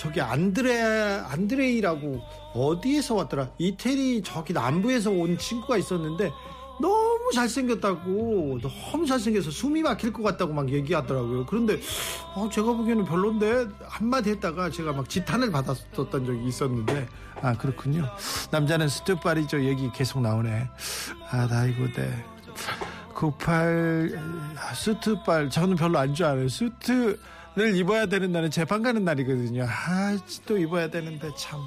저기 0.00 0.18
안드레 0.18 0.80
안드레이라고 1.28 2.22
어디에서 2.54 3.16
왔더라? 3.16 3.50
이태리 3.58 4.22
저기 4.22 4.54
남부에서 4.54 5.10
온 5.10 5.36
친구가 5.36 5.76
있었는데 5.76 6.32
너무 6.80 7.30
잘생겼다고 7.34 8.60
너무 8.62 9.06
잘생겨서 9.06 9.50
숨이 9.50 9.82
막힐 9.82 10.14
것 10.14 10.22
같다고 10.22 10.54
막 10.54 10.70
얘기하더라고요. 10.70 11.44
그런데 11.44 11.78
어, 12.34 12.48
제가 12.50 12.72
보기에는 12.72 13.04
별론데 13.04 13.66
한마디 13.82 14.30
했다가 14.30 14.70
제가 14.70 14.94
막 14.94 15.06
지탄을 15.06 15.50
받았었던 15.50 16.10
적이 16.24 16.46
있었는데 16.48 17.06
아 17.42 17.52
그렇군요. 17.58 18.06
남자는 18.50 18.88
스튜파리죠 18.88 19.64
얘기 19.64 19.90
계속 19.92 20.22
나오네. 20.22 20.66
아 21.30 21.46
나이고 21.46 21.92
네. 21.92 22.24
98 23.14 24.18
수트빨 24.74 25.50
저는 25.50 25.76
별로 25.76 25.98
안 25.98 26.14
좋아해요. 26.14 26.48
수트 26.48 27.18
를 27.56 27.76
입어야 27.76 28.06
되는 28.06 28.30
날은 28.30 28.50
재판 28.50 28.82
가는 28.82 29.04
날이거든요. 29.04 29.66
아, 29.68 30.16
또 30.46 30.56
입어야 30.56 30.88
되는데 30.88 31.28
참. 31.36 31.60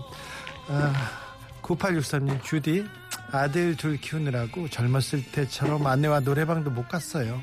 아, 0.70 0.94
9863님 1.62 2.42
주디 2.44 2.86
아들 3.32 3.76
둘 3.76 3.98
키우느라고 3.98 4.70
젊었을 4.70 5.24
때처럼 5.32 5.86
아내와 5.88 6.22
노래방도 6.22 6.70
못 6.70 6.88
갔어요. 6.88 7.42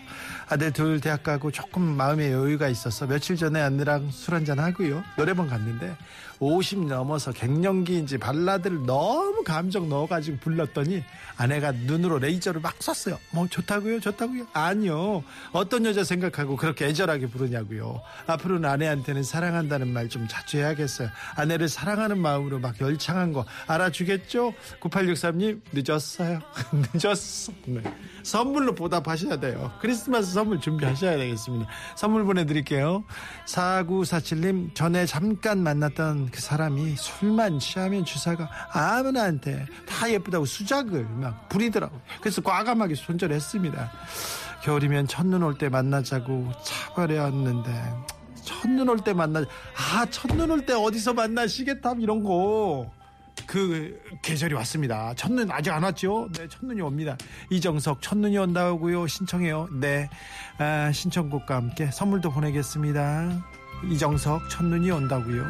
아들 0.50 0.72
둘 0.72 1.00
대학 1.00 1.22
가고 1.22 1.50
조금 1.50 1.82
마음의 1.82 2.32
여유가 2.32 2.68
있어서 2.68 3.06
며칠 3.06 3.36
전에 3.36 3.60
아내랑 3.60 4.10
술 4.10 4.34
한잔 4.34 4.58
하고요. 4.58 5.02
노래방 5.16 5.46
갔는데 5.46 5.96
50 6.40 6.86
넘어서 6.86 7.32
갱년기인지 7.32 8.16
발라드를 8.18 8.86
너무 8.86 9.44
감정 9.44 9.88
넣어가지고 9.90 10.38
불렀더니 10.38 11.04
아내가 11.36 11.70
눈으로 11.70 12.18
레이저를 12.18 12.60
막 12.62 12.74
쐈어요. 12.80 13.18
뭐 13.30 13.46
좋다고요? 13.46 14.00
좋다고요? 14.00 14.46
아니요. 14.54 15.22
어떤 15.52 15.84
여자 15.84 16.02
생각하고 16.02 16.56
그렇게 16.56 16.86
애절하게 16.86 17.26
부르냐고요. 17.28 18.00
앞으로는 18.26 18.68
아내한테는 18.68 19.22
사랑한다는 19.22 19.88
말 19.88 20.10
좀 20.10 20.26
자주 20.28 20.56
해야겠어요. 20.58 21.08
아내를 21.36 21.68
사랑하는 21.68 22.18
마음으로 22.18 22.58
막 22.58 22.80
열창한 22.80 23.32
거 23.32 23.44
알아주겠죠? 23.68 24.52
9863님 24.80 25.60
늦었어요. 25.72 26.40
늦었어. 26.92 27.52
네. 27.66 27.80
선물로 28.24 28.74
보답하셔야 28.74 29.38
돼요. 29.38 29.70
크리스마스 29.80 30.32
선물 30.40 30.58
준비하셔야 30.58 31.18
되겠습니다. 31.18 31.66
선물 31.96 32.24
보내드릴게요. 32.24 33.04
4947님 33.44 34.74
전에 34.74 35.04
잠깐 35.04 35.62
만났던 35.62 36.30
그 36.30 36.40
사람이 36.40 36.94
술만 36.96 37.58
취하면 37.58 38.06
주사가 38.06 38.48
아무나한테 38.72 39.66
다 39.86 40.10
예쁘다고 40.10 40.46
수작을 40.46 41.04
막 41.04 41.46
부리더라고요. 41.50 42.00
그래서 42.22 42.40
과감하게 42.40 42.94
손절했습니다. 42.94 43.92
겨울이면 44.62 45.08
첫눈 45.08 45.42
올 45.42 45.58
때 45.58 45.68
만나자고 45.68 46.50
차버렸는데 46.64 47.70
첫눈 48.42 48.88
올 48.88 48.98
때 49.00 49.12
만나 49.12 49.40
아 49.40 50.06
첫눈 50.06 50.50
올 50.50 50.64
때 50.64 50.72
어디서 50.72 51.12
만나 51.12 51.46
시계탑 51.46 52.00
이런 52.00 52.22
거 52.22 52.90
그 53.50 54.00
계절이 54.22 54.54
왔습니다. 54.54 55.12
첫눈 55.14 55.50
아직 55.50 55.72
안 55.72 55.82
왔죠? 55.82 56.28
네, 56.38 56.46
첫눈이 56.46 56.80
옵니다. 56.82 57.18
이정석 57.50 58.00
첫눈이 58.00 58.38
온다고요. 58.38 59.08
신청해요. 59.08 59.66
네, 59.72 60.08
아, 60.58 60.92
신청곡과 60.92 61.56
함께 61.56 61.90
선물도 61.90 62.30
보내겠습니다. 62.30 63.42
이정석 63.90 64.50
첫눈이 64.50 64.92
온다고요. 64.92 65.44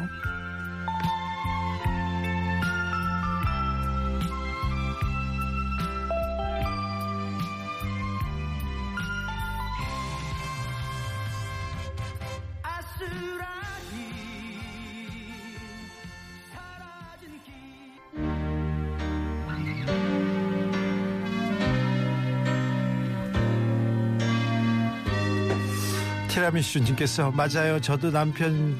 티라미슈님께서 26.61 27.31
맞아요. 27.31 27.81
저도 27.81 28.11
남편 28.11 28.77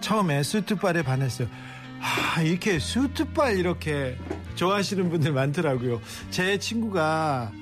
처음에 0.00 0.42
수트발에 0.42 1.02
반했어요. 1.02 1.48
아, 2.00 2.42
이렇게 2.42 2.78
수트발 2.78 3.58
이렇게 3.58 4.16
좋아하시는 4.56 5.08
분들 5.10 5.32
많더라고요. 5.32 6.00
제 6.30 6.58
친구가 6.58 7.52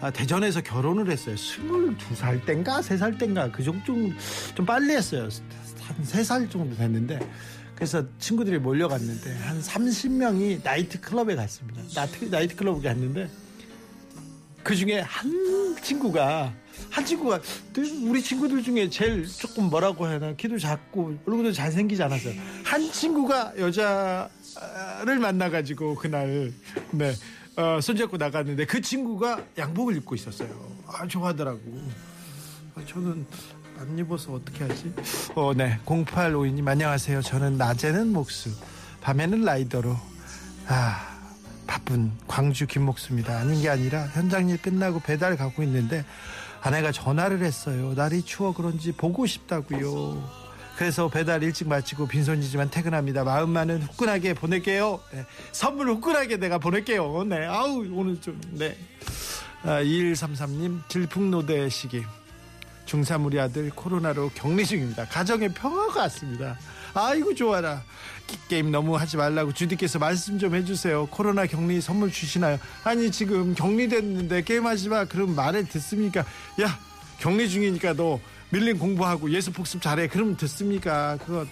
아, 0.00 0.10
대전에서 0.10 0.60
결혼을 0.62 1.10
했어요. 1.10 1.36
22살 1.36 2.44
땐가 2.44 2.80
3살 2.80 3.18
땐가 3.18 3.52
그 3.52 3.62
정도 3.62 3.84
좀, 3.84 4.16
좀 4.54 4.66
빨리 4.66 4.94
했어요. 4.94 5.28
한 5.80 6.04
3살 6.04 6.50
정도 6.50 6.76
됐는데 6.76 7.20
그래서 7.74 8.04
친구들이 8.18 8.58
몰려갔는데 8.58 9.36
한 9.38 9.60
30명이 9.60 10.62
나이트 10.62 11.00
클럽에 11.00 11.34
갔습니다. 11.36 11.82
나이트, 11.94 12.24
나이트 12.26 12.56
클럽에 12.56 12.82
갔는데 12.82 13.28
그 14.62 14.74
중에 14.76 15.00
한 15.00 15.76
친구가 15.82 16.52
한 16.90 17.04
친구가 17.04 17.40
우리 18.04 18.22
친구들 18.22 18.62
중에 18.62 18.88
제일 18.88 19.26
조금 19.26 19.70
뭐라고 19.70 20.06
해야 20.06 20.14
하나 20.16 20.32
키도 20.34 20.58
작고 20.58 21.18
얼굴도 21.26 21.52
잘생기지 21.52 22.02
않았어요. 22.02 22.34
한 22.64 22.92
친구가 22.92 23.54
여자를 23.58 25.18
만나가지고 25.20 25.94
그날 25.96 26.52
네 26.90 27.14
어, 27.56 27.80
손잡고 27.80 28.16
나갔는데 28.16 28.66
그 28.66 28.80
친구가 28.80 29.42
양복을 29.58 29.96
입고 29.96 30.14
있었어요. 30.14 30.48
아 30.86 31.06
좋아하더라고. 31.06 31.60
아, 32.74 32.80
저는 32.86 33.26
안 33.78 33.98
입어서 33.98 34.32
어떻게 34.32 34.64
하지? 34.64 34.92
어, 35.34 35.52
네. 35.54 35.78
0852님 35.84 36.66
안녕하세요. 36.66 37.20
저는 37.22 37.58
낮에는 37.58 38.12
목수, 38.12 38.50
밤에는 39.00 39.42
라이더로 39.42 39.96
아 40.68 41.11
바쁜 41.66 42.12
광주 42.26 42.66
김목수입니다. 42.66 43.38
아닌 43.38 43.60
게 43.62 43.68
아니라 43.68 44.06
현장 44.08 44.48
일 44.48 44.60
끝나고 44.60 45.00
배달 45.00 45.36
가고 45.36 45.62
있는데 45.62 46.04
아내가 46.60 46.92
전화를 46.92 47.42
했어요. 47.42 47.92
날이 47.94 48.22
추워 48.22 48.52
그런지 48.52 48.92
보고 48.92 49.26
싶다고요. 49.26 50.42
그래서 50.76 51.08
배달 51.08 51.42
일찍 51.42 51.68
마치고 51.68 52.08
빈손이지만 52.08 52.70
퇴근합니다. 52.70 53.24
마음만은 53.24 53.82
후끈하게 53.82 54.34
보낼게요. 54.34 55.00
네. 55.12 55.26
선물 55.52 55.88
후끈하게 55.90 56.38
내가 56.38 56.58
보낼게요. 56.58 57.24
네. 57.24 57.46
아우 57.46 57.84
오늘 57.92 58.20
좀 58.20 58.40
네. 58.50 58.76
아, 59.64 59.82
2133님 59.82 60.88
질풍노도의 60.88 61.70
시기 61.70 62.04
중3 62.86 63.24
우리 63.24 63.38
아들 63.38 63.70
코로나로 63.70 64.30
격리 64.34 64.66
중입니다. 64.66 65.06
가정에 65.06 65.48
평화가 65.48 66.00
왔습니다. 66.00 66.58
아이고 66.94 67.34
좋아라. 67.34 67.82
기- 68.26 68.38
게임 68.48 68.70
너무 68.70 68.96
하지 68.96 69.16
말라고 69.16 69.52
주디께서 69.52 69.98
말씀 69.98 70.38
좀 70.38 70.54
해주세요. 70.54 71.06
코로나 71.06 71.46
격리 71.46 71.80
선물 71.80 72.10
주시나요? 72.10 72.58
아니 72.84 73.10
지금 73.10 73.54
격리됐는데 73.54 74.42
게임하지 74.42 74.88
마. 74.88 75.04
그럼 75.04 75.34
말을 75.34 75.66
듣습니까? 75.68 76.20
야 76.60 76.78
격리 77.18 77.48
중이니까 77.48 77.94
너 77.94 78.20
밀린 78.50 78.78
공부하고 78.78 79.30
예수 79.30 79.52
복습 79.52 79.80
잘해. 79.82 80.08
그럼 80.08 80.36
듣습니까? 80.36 81.16
그거 81.24 81.46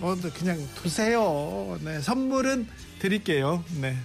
어, 0.00 0.16
그냥 0.38 0.58
두세요. 0.76 1.78
네 1.82 2.00
선물은 2.00 2.66
드릴게요. 2.98 3.64
네. 3.80 3.96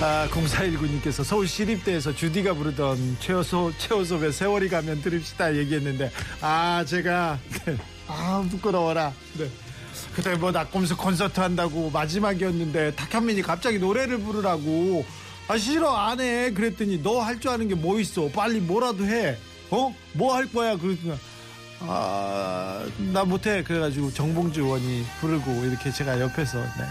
아, 0.00 0.28
0419님께서 0.30 1.24
서울 1.24 1.48
시립대에서 1.48 2.14
주디가 2.14 2.52
부르던 2.54 3.16
최호소, 3.18 3.72
최호섭의 3.78 4.30
세월이 4.32 4.68
가면 4.68 5.00
들읍시다 5.00 5.56
얘기했는데, 5.56 6.10
아, 6.42 6.84
제가, 6.86 7.38
네. 7.64 7.76
아, 8.06 8.44
부끄러워라. 8.50 9.12
네. 9.38 9.48
그때 10.14 10.34
뭐 10.36 10.52
낙검수 10.52 10.96
콘서트 10.98 11.40
한다고 11.40 11.90
마지막이었는데, 11.90 12.94
탁현민이 12.94 13.40
갑자기 13.42 13.78
노래를 13.78 14.18
부르라고, 14.18 15.04
아, 15.48 15.56
싫어, 15.56 15.94
안 15.96 16.20
해. 16.20 16.52
그랬더니, 16.52 17.02
너 17.02 17.20
할 17.22 17.40
줄 17.40 17.50
아는 17.52 17.66
게 17.68 17.74
뭐 17.74 17.98
있어. 17.98 18.28
빨리 18.28 18.60
뭐라도 18.60 19.06
해. 19.06 19.38
어? 19.70 19.94
뭐 20.12 20.34
할 20.34 20.46
거야. 20.52 20.76
그러니까, 20.76 21.16
아, 21.80 22.84
나 22.98 23.24
못해. 23.24 23.62
그래가지고 23.62 24.12
정봉주 24.12 24.60
의원이 24.60 25.06
부르고, 25.20 25.64
이렇게 25.64 25.90
제가 25.90 26.20
옆에서, 26.20 26.58
네. 26.58 26.84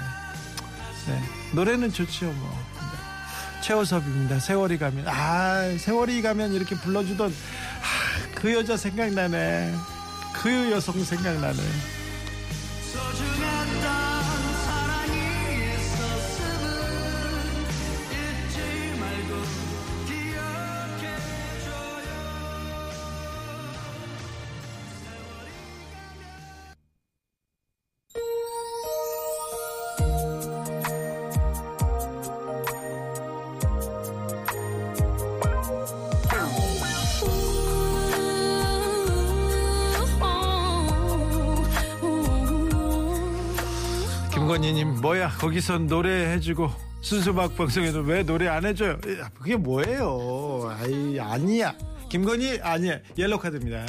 네. 1.07 1.21
노래는 1.53 1.93
좋지요, 1.93 2.31
뭐. 2.31 2.65
네. 3.65 3.67
최호섭입니다. 3.67 4.39
세월이 4.39 4.77
가면. 4.77 5.07
아, 5.07 5.75
세월이 5.79 6.21
가면 6.21 6.53
이렇게 6.53 6.75
불러주던, 6.75 7.31
아, 7.31 8.35
그 8.35 8.53
여자 8.53 8.77
생각나네. 8.77 9.73
그 10.33 10.71
여성 10.71 11.03
생각나네. 11.03 11.94
거기서 45.45 45.77
노래해주고, 45.77 46.71
순수막 47.01 47.55
방송에도 47.55 47.99
왜 47.99 48.23
노래 48.23 48.47
안 48.47 48.65
해줘요? 48.65 48.93
야, 49.19 49.29
그게 49.37 49.55
뭐예요? 49.55 50.75
아이, 50.75 51.19
아니야. 51.19 51.75
김건희, 52.09 52.61
아니야. 52.61 52.97
옐로 53.15 53.37
카드입니다. 53.37 53.85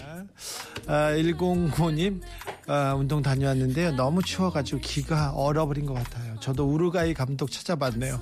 아, 0.86 1.12
109님, 1.12 2.20
아, 2.66 2.92
운동 2.94 3.22
다녀왔는데요. 3.22 3.92
너무 3.92 4.22
추워가지고 4.22 4.80
기가 4.82 5.30
얼어버린 5.30 5.86
것 5.86 5.94
같아요. 5.94 6.38
저도 6.40 6.66
우루가이 6.66 7.14
감독 7.14 7.50
찾아봤네요. 7.50 8.20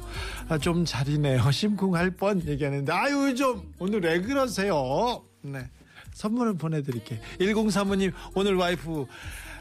아, 0.49 0.57
좀 0.59 0.85
잘이네요. 0.85 1.43
심쿵할 1.51 2.13
뻔 2.13 2.41
얘기하는데, 2.47 2.93
아유, 2.93 3.35
좀, 3.35 3.75
오늘 3.81 4.01
왜 4.01 4.21
그러세요? 4.21 5.25
네. 5.43 5.69
선물을 6.13 6.55
보내드릴게요. 6.55 7.19
1035님, 7.41 8.13
오늘 8.37 8.55
와이프 8.55 9.07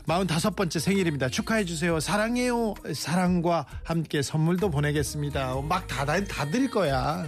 45번째 0.07 0.79
생일입니다. 0.79 1.29
축하해주세요. 1.29 1.99
사랑해요. 1.99 2.73
사랑과 2.93 3.65
함께 3.83 4.21
선물도 4.21 4.69
보내겠습니다. 4.69 5.61
막 5.61 5.87
다, 5.87 6.05
다, 6.05 6.21
다 6.25 6.45
드릴 6.45 6.69
거야. 6.69 7.25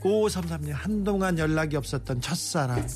5533님, 0.00 0.72
한동안 0.72 1.38
연락이 1.38 1.76
없었던 1.76 2.20
첫사랑. 2.20 2.86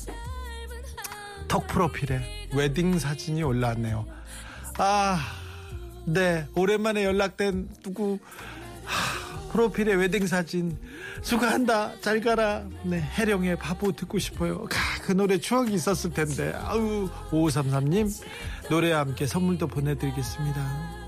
턱 1.47 1.67
프로필에 1.67 2.21
웨딩 2.53 2.99
사진이 2.99 3.43
올라왔네요. 3.43 4.05
아, 4.77 5.19
네. 6.05 6.47
오랜만에 6.55 7.03
연락된 7.05 7.69
누구, 7.83 8.19
하, 8.89 9.49
프로필에 9.51 9.93
웨딩 9.95 10.27
사진. 10.27 10.77
수고한다. 11.21 11.93
잘 12.01 12.21
가라. 12.21 12.63
네. 12.83 12.99
해령의 12.99 13.57
바보 13.57 13.91
듣고 13.91 14.19
싶어요. 14.19 14.65
가, 14.65 14.79
그 15.03 15.11
노래 15.11 15.37
추억이 15.37 15.73
있었을 15.73 16.11
텐데. 16.11 16.53
아우, 16.55 17.09
5533님. 17.31 18.09
노래와 18.69 19.01
함께 19.01 19.25
선물도 19.25 19.67
보내드리겠습니다. 19.67 20.99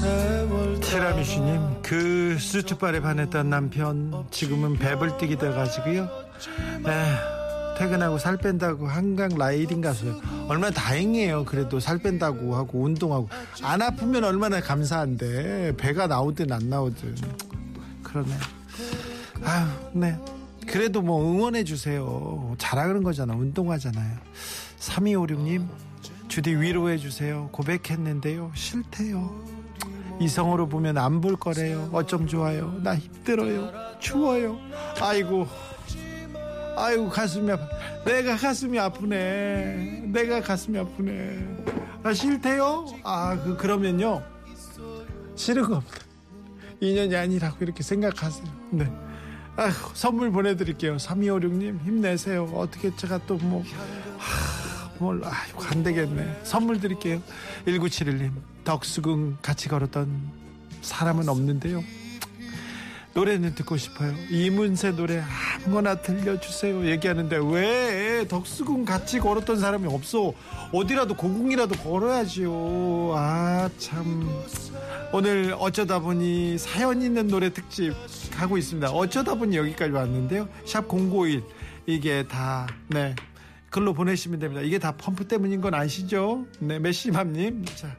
정말 0.00 0.77
티라미슈님 0.88 1.82
그 1.82 2.38
수트발에 2.38 3.00
반했던 3.00 3.50
남편 3.50 4.24
지금은 4.30 4.78
배불 4.78 5.18
뛰기 5.18 5.36
돼가지고요. 5.36 6.08
에, 6.86 7.76
퇴근하고 7.78 8.16
살 8.16 8.38
뺀다고 8.38 8.88
한강 8.88 9.28
라이딩 9.36 9.82
가서요 9.82 10.18
얼마나 10.48 10.70
다행이에요. 10.70 11.44
그래도 11.44 11.78
살 11.78 11.98
뺀다고 11.98 12.56
하고 12.56 12.80
운동하고. 12.80 13.28
안 13.62 13.82
아프면 13.82 14.24
얼마나 14.24 14.60
감사한데 14.62 15.76
배가 15.76 16.06
나오든 16.06 16.50
안 16.50 16.70
나오든. 16.70 17.16
그러네. 18.02 18.30
아유 19.44 19.66
네. 19.92 20.18
그래도 20.66 21.02
뭐 21.02 21.22
응원해 21.22 21.64
주세요. 21.64 22.54
잘하는 22.56 23.02
거잖아. 23.02 23.34
운동하잖아요. 23.34 24.16
3256님 24.78 25.66
주디 26.28 26.56
위로해 26.56 26.96
주세요. 26.96 27.50
고백했는데요. 27.52 28.52
싫대요 28.54 29.57
이성으로 30.20 30.68
보면 30.68 30.98
안 30.98 31.20
볼 31.20 31.36
거래요. 31.36 31.88
어쩜 31.92 32.26
좋아요. 32.26 32.72
나 32.82 32.96
힘들어요. 32.96 33.70
추워요. 34.00 34.58
아이고. 35.00 35.46
아이고 36.76 37.08
가슴이 37.08 37.50
아파. 37.50 37.66
내가 38.04 38.36
가슴이 38.36 38.78
아프네. 38.78 40.04
내가 40.12 40.40
가슴이 40.40 40.78
아프네. 40.78 41.56
아 42.04 42.12
싫대요? 42.12 42.86
아 43.04 43.36
그 43.42 43.56
그러면요. 43.56 44.22
싫은 45.34 45.62
겁니다. 45.62 45.96
인연이 46.80 47.14
아니라고 47.16 47.56
이렇게 47.60 47.82
생각하세요. 47.82 48.46
네. 48.70 48.90
아휴, 49.56 49.72
선물 49.94 50.30
보내드릴게요. 50.30 50.96
3256님 50.96 51.80
힘내세요. 51.84 52.44
어떻게 52.54 52.94
제가 52.94 53.18
또 53.26 53.34
뭐. 53.36 53.64
뭘, 54.98 55.20
아이고, 55.24 55.62
안 55.64 55.82
되겠네. 55.82 56.40
선물 56.42 56.80
드릴게요. 56.80 57.22
1971님, 57.66 58.32
덕수궁 58.64 59.38
같이 59.42 59.68
걸었던 59.68 60.08
사람은 60.82 61.28
없는데요. 61.28 61.82
노래는 63.14 63.54
듣고 63.56 63.76
싶어요. 63.76 64.14
이문세 64.30 64.92
노래 64.92 65.20
아무거나 65.64 65.96
들려주세요. 65.96 66.86
얘기하는데 66.86 67.36
왜 67.50 68.26
덕수궁 68.28 68.84
같이 68.84 69.18
걸었던 69.18 69.58
사람이 69.58 69.86
없어? 69.92 70.32
어디라도 70.72 71.16
고궁이라도 71.16 71.76
걸어야지요. 71.76 73.12
아 73.16 73.68
참. 73.78 74.28
오늘 75.12 75.56
어쩌다 75.58 75.98
보니 75.98 76.58
사연 76.58 77.02
있는 77.02 77.26
노래 77.26 77.52
특집 77.52 77.92
하고 78.34 78.56
있습니다. 78.56 78.90
어쩌다 78.90 79.34
보니 79.34 79.56
여기까지 79.56 79.90
왔는데요. 79.90 80.48
샵 80.64 80.86
051 80.86 81.42
이게 81.86 82.24
다 82.28 82.68
네. 82.88 83.16
글로 83.70 83.92
보내시면 83.92 84.38
됩니다. 84.38 84.62
이게 84.62 84.78
다 84.78 84.92
펌프 84.96 85.26
때문인 85.26 85.60
건 85.60 85.74
아시죠? 85.74 86.46
네, 86.58 86.78
메시맘님. 86.78 87.64
자, 87.76 87.94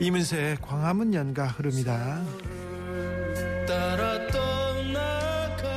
이문세의 0.00 0.58
광화문 0.62 1.14
연가 1.14 1.46
흐릅니다. 1.48 2.22
따라 3.66 4.24
떠나가지마 4.28 5.72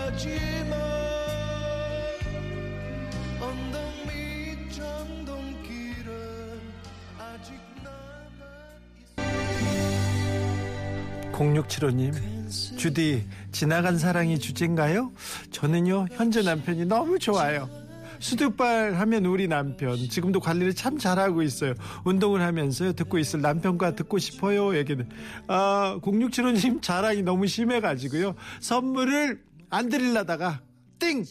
언덕 3.39 3.81
밑 4.05 4.71
전동길은 4.71 6.11
아직 7.17 7.53
남아있어 11.31 11.31
0675님, 11.31 12.77
주디, 12.77 13.25
지나간 13.51 13.97
사랑이 13.97 14.37
주제인가요? 14.37 15.11
저는요, 15.51 16.07
현재 16.11 16.43
남편이 16.43 16.85
너무 16.85 17.17
좋아요. 17.17 17.67
수두발 18.19 18.95
하면 18.95 19.25
우리 19.25 19.47
남편. 19.47 19.97
지금도 19.97 20.39
관리를 20.39 20.73
참 20.73 20.97
잘하고 20.97 21.41
있어요. 21.41 21.73
운동을 22.05 22.41
하면서요, 22.41 22.93
듣고 22.93 23.17
있을 23.19 23.41
남편과 23.41 23.95
듣고 23.95 24.17
싶어요. 24.17 24.75
얘기는. 24.77 25.07
아, 25.47 25.99
0675님 26.01 26.81
자랑이 26.81 27.21
너무 27.21 27.47
심해가지고요. 27.47 28.35
선물을 28.59 29.43
안 29.69 29.89
드리려다가, 29.89 30.61
띵! 30.99 31.23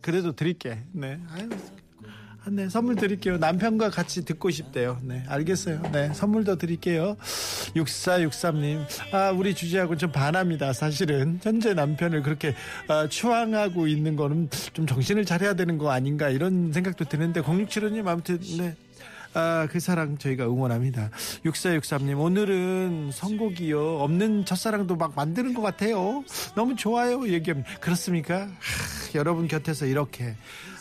그래도 0.00 0.32
드릴게. 0.32 0.84
네. 0.92 1.20
아유, 1.32 1.48
아, 1.52 1.56
네, 2.48 2.68
선물 2.68 2.94
드릴게요. 2.94 3.38
남편과 3.38 3.90
같이 3.90 4.24
듣고 4.24 4.50
싶대요. 4.50 5.00
네, 5.02 5.24
알겠어요. 5.26 5.82
네, 5.92 6.12
선물 6.14 6.44
더 6.44 6.56
드릴게요. 6.56 7.16
6463님, 7.74 8.86
아, 9.12 9.30
우리 9.30 9.54
주제하고 9.54 9.96
좀 9.96 10.12
반합니다. 10.12 10.72
사실은. 10.72 11.40
현재 11.42 11.74
남편을 11.74 12.22
그렇게 12.22 12.54
아, 12.86 13.08
추앙하고 13.08 13.88
있는 13.88 14.14
거는 14.14 14.48
좀 14.72 14.86
정신을 14.86 15.24
차려야 15.24 15.54
되는 15.54 15.76
거 15.76 15.90
아닌가 15.90 16.28
이런 16.28 16.72
생각도 16.72 17.06
드는데, 17.06 17.42
0675님, 17.42 18.06
아무튼, 18.06 18.38
네. 18.58 18.76
아, 19.34 19.66
그 19.70 19.80
사랑 19.80 20.16
저희가 20.16 20.44
응원합니다. 20.46 21.10
6463님, 21.44 22.18
오늘은 22.18 23.10
선곡이요. 23.12 23.98
없는 23.98 24.44
첫사랑도 24.44 24.96
막 24.96 25.12
만드는 25.14 25.52
것 25.52 25.62
같아요. 25.62 26.24
너무 26.54 26.74
좋아요. 26.76 27.28
얘기합니다. 27.28 27.70
그렇습니까? 27.80 28.46
하, 28.46 28.48
여러분 29.14 29.46
곁에서 29.46 29.84
이렇게, 29.84 30.36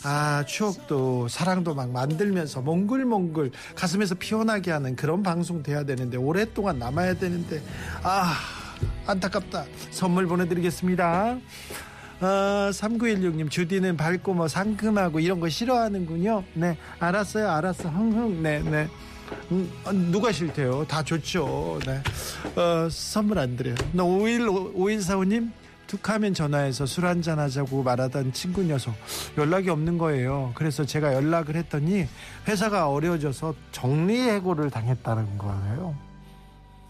아, 0.08 0.44
추억도 0.46 1.28
사랑도 1.28 1.74
막 1.74 1.90
만들면서 1.90 2.62
몽글몽글 2.62 3.50
가슴에서 3.74 4.14
피어나게 4.14 4.70
하는 4.70 4.96
그런 4.96 5.24
방송 5.24 5.64
돼야 5.64 5.84
되는데, 5.84 6.16
오랫동안 6.18 6.78
남아야 6.78 7.16
되는데, 7.16 7.60
아, 8.04 8.36
안타깝다. 9.08 9.66
선물 9.90 10.28
보내드리겠습니다. 10.28 11.40
아, 12.20 12.70
3916님, 12.72 13.50
주디는 13.50 13.98
밝고 13.98 14.36
뭐 14.36 14.48
상큼하고 14.48 15.20
이런 15.22 15.40
거 15.40 15.50
싫어하는군요. 15.50 16.44
네, 16.54 16.78
알았어요, 17.00 17.50
알았어. 17.50 17.90
흥흥, 17.90 18.44
네, 18.44 18.60
네. 18.60 18.88
음, 19.52 19.72
어, 19.86 19.92
누가 19.92 20.32
싫대요? 20.32 20.86
다 20.88 21.02
좋죠. 21.02 21.80
네. 21.84 22.00
어, 22.62 22.88
선물 22.92 23.40
안 23.40 23.58
드려요. 23.58 23.74
너 23.92 24.06
51, 24.06 24.46
5145님, 24.48 25.50
툭하면 25.88 26.34
전화해서 26.34 26.86
술 26.86 27.06
한잔 27.06 27.40
하자고 27.40 27.84
말하던 27.84 28.34
친구 28.34 28.64
녀석 28.64 28.96
연락이 29.38 29.70
없는 29.70 29.98
거예요. 29.98 30.52
그래서 30.56 30.86
제가 30.86 31.14
연락을 31.14 31.56
했더니 31.56 32.08
회사가 32.48 32.90
어려워져서 32.90 33.56
정리해고를 33.72 34.70
당했다는 34.70 35.38
거예요. 35.38 35.96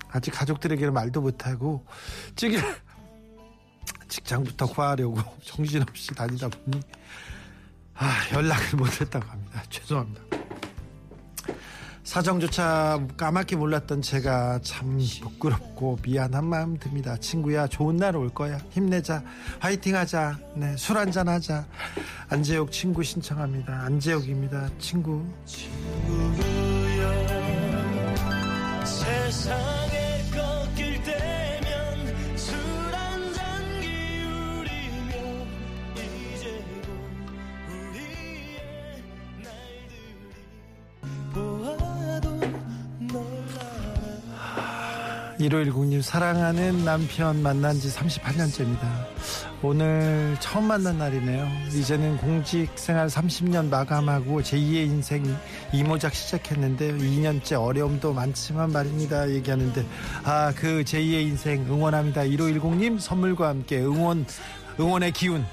아직 0.09 0.31
가족들에게는 0.31 0.93
말도 0.93 1.21
못하고 1.21 1.85
찌개 2.35 2.57
직장부터 4.07 4.67
구하려고 4.67 5.17
정신없이 5.43 6.13
다니다 6.15 6.47
보니 6.47 6.79
아, 7.95 8.11
연락을 8.33 8.77
못했다고 8.77 9.25
합니다. 9.25 9.63
죄송합니다. 9.69 10.21
사정조차 12.05 12.99
까맣게 13.17 13.55
몰랐던 13.55 14.01
제가 14.03 14.59
참 14.61 14.99
부끄럽고 15.21 15.97
미안한 16.03 16.45
마음 16.45 16.77
듭니다. 16.77 17.17
친구야, 17.17 17.65
좋은 17.67 17.97
날 17.97 18.15
올 18.15 18.29
거야. 18.29 18.59
힘내자. 18.69 19.23
화이팅 19.59 19.95
하자. 19.95 20.37
네, 20.55 20.77
술 20.77 20.97
한잔 20.97 21.27
하자. 21.27 21.65
안재욱 22.29 22.71
친구 22.71 23.03
신청합니다. 23.03 23.73
안재욱입니다. 23.81 24.69
친구. 24.77 25.25
세상에 28.85 29.94
1510님 45.49 46.01
사랑하는 46.01 46.85
남편 46.85 47.41
만난 47.43 47.75
지 47.79 47.89
38년째입니다. 47.89 48.81
오늘 49.61 50.35
처음 50.39 50.65
만난 50.65 50.97
날이네요. 50.97 51.47
이제는 51.73 52.17
공직 52.17 52.69
생활 52.75 53.07
30년 53.07 53.69
마감하고 53.69 54.41
제2의 54.41 54.85
인생 54.85 55.23
이모작 55.73 56.13
시작했는데 56.13 56.93
2년째 56.97 57.61
어려움도 57.61 58.13
많지만 58.13 58.71
말입니다. 58.71 59.29
얘기하는데 59.29 59.85
아 60.23 60.51
그 60.55 60.83
제2의 60.83 61.23
인생 61.23 61.65
응원합니다. 61.65 62.23
1510님 62.23 62.99
선물과 62.99 63.49
함께 63.49 63.79
응원 63.79 64.25
응원의 64.79 65.11
기운 65.11 65.45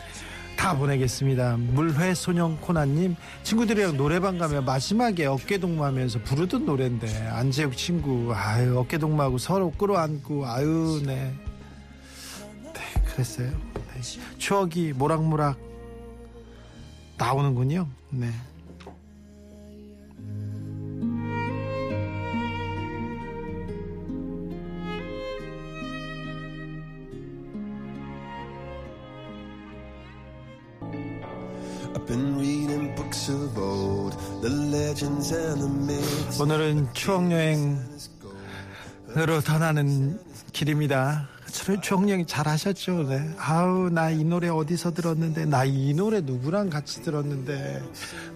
다 0.63 0.77
보내겠습니다. 0.79 1.57
물회 1.57 2.15
소년 2.15 2.57
코나님 2.61 3.17
친구들이랑 3.43 3.97
노래방 3.97 4.39
가면 4.39 4.65
마지막에 4.65 5.27
어깨 5.27 5.59
동무하면서 5.59 6.21
부르던 6.21 6.67
노래인데 6.67 7.27
안재욱 7.27 7.77
친구 7.77 8.33
아유 8.33 8.79
어깨 8.79 8.97
동무하고 8.97 9.39
서로 9.39 9.73
끌어안고 9.73 10.47
아유 10.47 11.03
네. 11.05 11.35
네 12.63 13.03
그랬어요. 13.05 13.51
네. 13.75 14.01
추억이 14.39 14.93
모락모락 14.93 15.59
나오는군요. 17.19 17.89
네. 18.11 18.31
오늘은 36.41 36.89
추억 36.93 37.31
여행으로 37.31 37.81
떠나는 39.45 40.19
길입니다. 40.53 41.29
저를 41.53 41.81
추억 41.83 42.09
여행 42.09 42.27
잘 42.27 42.49
하셨죠? 42.49 43.05
네. 43.09 43.31
아우 43.39 43.91
나 43.91 44.11
이 44.11 44.25
노래 44.25 44.49
어디서 44.49 44.95
들었는데 44.95 45.45
나 45.47 45.65
이 45.65 45.93
노래 45.95 46.21
누구랑 46.21 46.71
같이 46.71 47.03
들었는데 47.03 47.83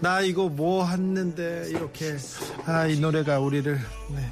나 0.01 0.21
이거 0.21 0.49
뭐 0.49 0.87
했는데 0.87 1.67
이렇게 1.71 2.17
아 2.67 2.87
이 2.87 3.01
노래가 3.01 3.41
우리를 3.41 3.79
네. 4.15 4.31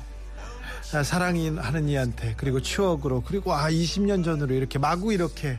아, 0.92 1.02
사랑이 1.02 1.48
하는 1.56 1.88
이한테 1.88 2.34
그리고 2.36 2.60
추억으로 2.60 3.22
그리고 3.26 3.52
아 3.54 3.68
20년 3.70 4.22
전으로 4.22 4.54
이렇게 4.54 4.78
마구 4.78 5.12
이렇게 5.12 5.58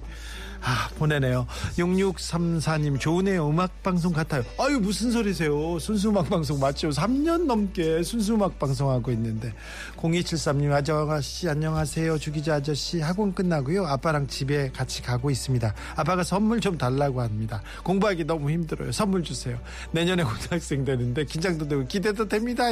아 0.68 0.90
보내네요. 0.98 1.46
6634님 1.78 3.00
좋으네요. 3.00 3.48
음악방송 3.48 4.14
같아요. 4.14 4.44
아유 4.60 4.80
무슨 4.80 5.12
소리세요? 5.12 5.78
순수 5.78 6.10
음악방송 6.10 6.60
맞죠? 6.60 6.90
3년 6.90 7.46
넘게 7.46 8.02
순수 8.02 8.34
음악 8.34 8.58
방송 8.58 8.90
하고 8.90 9.12
있는데. 9.12 9.54
0273님 9.98 10.72
아저씨 10.72 11.48
안녕하세요. 11.48 12.18
주기자 12.18 12.56
아저씨 12.56 13.00
학원 13.00 13.36
끝나고요. 13.36 13.86
아빠랑 13.86 14.26
집에 14.26 14.72
같이 14.72 15.04
가고 15.04 15.30
있습니다. 15.30 15.72
아빠가 15.96 16.24
선물 16.24 16.60
좀 16.60 16.80
달라고 16.80 17.22
합니다. 17.22 17.62
공부하기 17.84 18.24
너무 18.24 18.50
힘들어요. 18.50 18.92
선물 18.92 19.22
주세요. 19.22 19.60
내년에 19.92 20.24
고등학생 20.24 20.84
되는데 20.84 21.26
긴장도 21.26 21.68
되고 21.68 21.86
기대도 21.86 22.28
됩니다. 22.28 22.64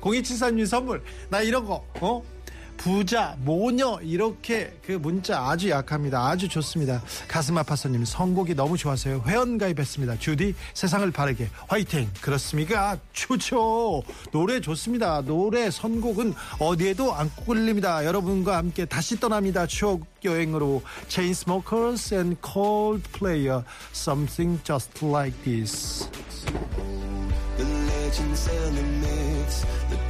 0273님 0.00 0.66
선물. 0.66 1.02
나 1.28 1.42
이런 1.42 1.66
거 1.66 1.84
어? 2.00 2.22
부자, 2.82 3.36
모녀 3.44 4.00
이렇게 4.02 4.76
그 4.84 4.90
문자 4.90 5.38
아주 5.38 5.70
약합니다. 5.70 6.26
아주 6.26 6.48
좋습니다. 6.48 7.00
가슴 7.28 7.56
아파서님 7.56 8.04
선곡이 8.04 8.56
너무 8.56 8.76
좋아서요. 8.76 9.22
회원 9.24 9.56
가입했습니다. 9.56 10.18
주디 10.18 10.56
세상을 10.74 11.08
바르게 11.12 11.48
화이팅. 11.68 12.10
그렇습니까? 12.20 12.98
좋죠. 13.12 14.02
노래 14.32 14.60
좋습니다. 14.60 15.20
노래 15.20 15.70
선곡은 15.70 16.34
어디에도 16.58 17.14
안 17.14 17.30
끌립니다. 17.46 18.04
여러분과 18.04 18.56
함께 18.56 18.84
다시 18.84 19.20
떠납니다. 19.20 19.64
추억 19.68 20.00
여행으로 20.24 20.82
Chainsmokers 21.06 22.12
and 22.14 22.36
Coldplay 22.44 23.62
Something 23.94 24.60
Just 24.64 25.06
Like 25.06 25.40
This. 25.44 26.10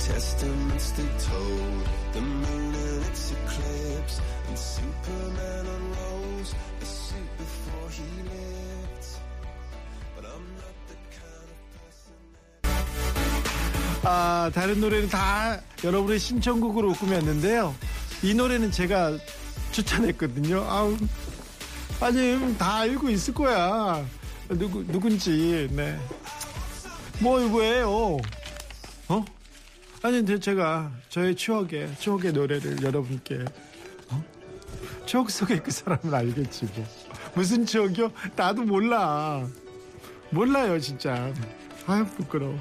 Testaments 0.02 0.90
they 0.92 1.06
told, 1.24 1.86
the 2.12 2.20
moon 2.20 2.74
and 2.74 3.06
its 3.06 3.30
eclipse, 3.32 4.20
and 4.48 4.58
Superman 4.58 5.66
unrolls 5.66 6.54
a 6.80 6.84
suit 6.84 7.38
before 7.38 7.88
he 7.88 8.02
lived. 8.26 9.06
But 10.16 10.24
I'm 10.26 10.44
not 10.58 10.74
the 10.88 10.96
kind 11.14 11.48
of 11.48 11.56
person. 11.78 12.14
아, 14.02 14.50
다른 14.52 14.80
노래는 14.80 15.08
다 15.08 15.60
여러분의 15.84 16.18
신청곡으로 16.18 16.94
꾸몄는데요. 16.94 17.72
이 18.24 18.34
노래는 18.34 18.72
제가 18.72 19.16
추천했거든요. 19.70 20.66
아우, 20.68 20.96
아니, 22.00 22.56
다 22.58 22.78
알고 22.80 23.08
있을 23.08 23.34
거야. 23.34 24.04
누구, 24.48 24.84
누군지, 24.84 25.68
네. 25.70 25.96
뭐, 27.20 27.38
왜요? 27.38 28.18
어? 29.08 29.24
아니, 30.04 30.40
제가 30.40 30.90
저의 31.08 31.36
추억의, 31.36 31.94
추억의 31.98 32.32
노래를 32.32 32.82
여러분께, 32.82 33.44
어? 34.10 34.24
추억 35.06 35.30
속의 35.30 35.62
그 35.62 35.70
사람은 35.70 36.12
알겠지, 36.12 36.66
뭐. 36.74 36.84
무슨 37.34 37.64
추억이요? 37.64 38.10
나도 38.34 38.62
몰라. 38.62 39.46
몰라요, 40.30 40.80
진짜. 40.80 41.32
아유, 41.86 42.04
부끄러워. 42.16 42.58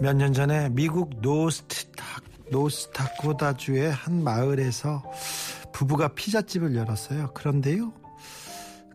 몇 0.00 0.14
년 0.14 0.32
전에 0.32 0.70
미국 0.70 1.20
노스타, 1.20 2.20
노스타코다주의 2.50 3.92
한 3.92 4.24
마을에서 4.24 5.02
부부가 5.72 6.08
피자집을 6.08 6.74
열었어요. 6.74 7.32
그런데요, 7.34 7.92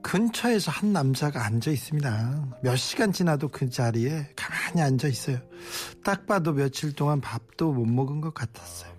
근처에서 0.01 0.71
한 0.71 0.93
남자가 0.93 1.45
앉아 1.45 1.71
있습니다. 1.71 2.59
몇 2.63 2.75
시간 2.75 3.11
지나도 3.11 3.49
그 3.49 3.69
자리에 3.69 4.29
가만히 4.35 4.81
앉아 4.81 5.07
있어요. 5.07 5.39
딱 6.03 6.25
봐도 6.25 6.53
며칠 6.53 6.93
동안 6.93 7.21
밥도 7.21 7.71
못 7.71 7.85
먹은 7.85 8.21
것 8.21 8.33
같았어요. 8.33 8.95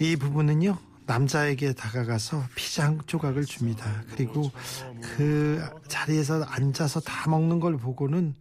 이 0.00 0.16
부부는요, 0.16 0.78
남자에게 1.06 1.72
다가가서 1.74 2.44
피자 2.54 2.84
한 2.84 3.00
조각을 3.06 3.44
줍니다. 3.44 4.02
그리고 4.10 4.50
그 5.02 5.62
자리에서 5.88 6.42
앉아서 6.44 7.00
다 7.00 7.28
먹는 7.28 7.60
걸 7.60 7.76
보고는 7.76 8.34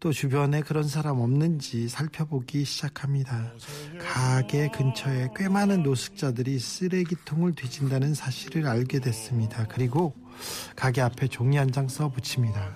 또 0.00 0.12
주변에 0.12 0.60
그런 0.60 0.84
사람 0.84 1.18
없는지 1.20 1.88
살펴보기 1.88 2.64
시작합니다. 2.64 3.52
가게 3.98 4.68
근처에 4.68 5.28
꽤 5.34 5.48
많은 5.48 5.82
노숙자들이 5.82 6.58
쓰레기통을 6.60 7.54
뒤진다는 7.54 8.14
사실을 8.14 8.68
알게 8.68 9.00
됐습니다. 9.00 9.66
그리고 9.66 10.14
가게 10.76 11.00
앞에 11.00 11.26
종이 11.26 11.56
한 11.56 11.72
장 11.72 11.88
써 11.88 12.08
붙입니다. 12.08 12.72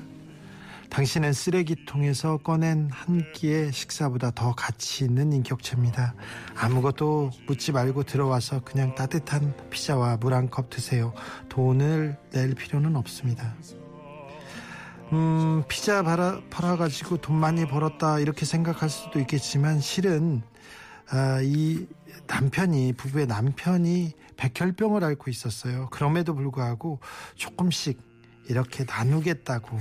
당신은 0.91 1.33
쓰레기통에서 1.33 2.39
꺼낸 2.39 2.91
한 2.91 3.23
끼의 3.33 3.73
식사보다 3.73 4.33
더 4.33 4.53
가치 4.55 5.05
있는 5.05 5.33
인격체입니다. 5.33 6.15
아무것도 6.57 7.31
묻지 7.47 7.73
말고 7.73 8.03
들어와서 8.03 8.61
그냥 8.61 8.95
따뜻한 8.95 9.55
피자와 9.71 10.17
물 10.19 10.35
한 10.35 10.51
컵 10.51 10.69
드세요. 10.71 11.15
돈을 11.49 12.19
낼 12.33 12.55
필요는 12.55 12.97
없습니다. 12.97 13.55
음, 15.12 15.62
피자 15.68 16.03
팔아, 16.03 16.40
팔아가지고 16.48 17.18
돈 17.18 17.37
많이 17.37 17.66
벌었다 17.66 18.18
이렇게 18.18 18.46
생각할 18.46 18.88
수도 18.88 19.20
있겠지만 19.20 19.79
실은 19.81 20.42
아, 21.11 21.40
이 21.42 21.87
남편이 22.27 22.94
부부의 22.94 23.27
남편이 23.27 24.12
백혈병을 24.37 25.05
앓고 25.05 25.31
있었어요. 25.31 25.88
그럼에도 25.90 26.35
불구하고 26.35 27.01
조금씩 27.35 28.01
이렇게 28.48 28.85
나누겠다고 28.85 29.79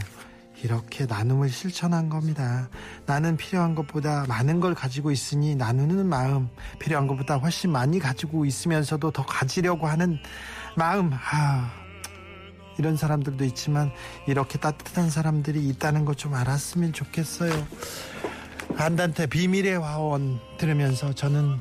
이렇게 0.63 1.05
나눔을 1.05 1.49
실천한 1.49 2.09
겁니다. 2.09 2.69
나는 3.05 3.37
필요한 3.37 3.73
것보다 3.73 4.25
많은 4.27 4.59
걸 4.59 4.75
가지고 4.75 5.11
있으니 5.11 5.55
나누는 5.55 6.07
마음, 6.07 6.49
필요한 6.77 7.07
것보다 7.07 7.37
훨씬 7.37 7.71
많이 7.71 7.99
가지고 7.99 8.45
있으면서도 8.45 9.11
더 9.11 9.25
가지려고 9.25 9.87
하는 9.87 10.19
마음, 10.75 11.11
아, 11.13 11.80
이런 12.81 12.97
사람들도 12.97 13.45
있지만 13.45 13.91
이렇게 14.27 14.57
따뜻한 14.57 15.09
사람들이 15.11 15.67
있다는 15.69 16.03
것 16.05 16.17
좀 16.21 16.33
알았으면 16.35 16.93
좋겠어요. 16.93 17.51
안단테 18.75 19.25
비밀의 19.27 19.79
화원 19.79 20.39
들으면서 20.57 21.13
저는 21.13 21.57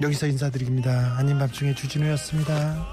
여기서 0.00 0.26
인사드립니다. 0.28 1.16
아닌 1.18 1.38
밤중에 1.38 1.74
주진우였습니다. 1.74 2.86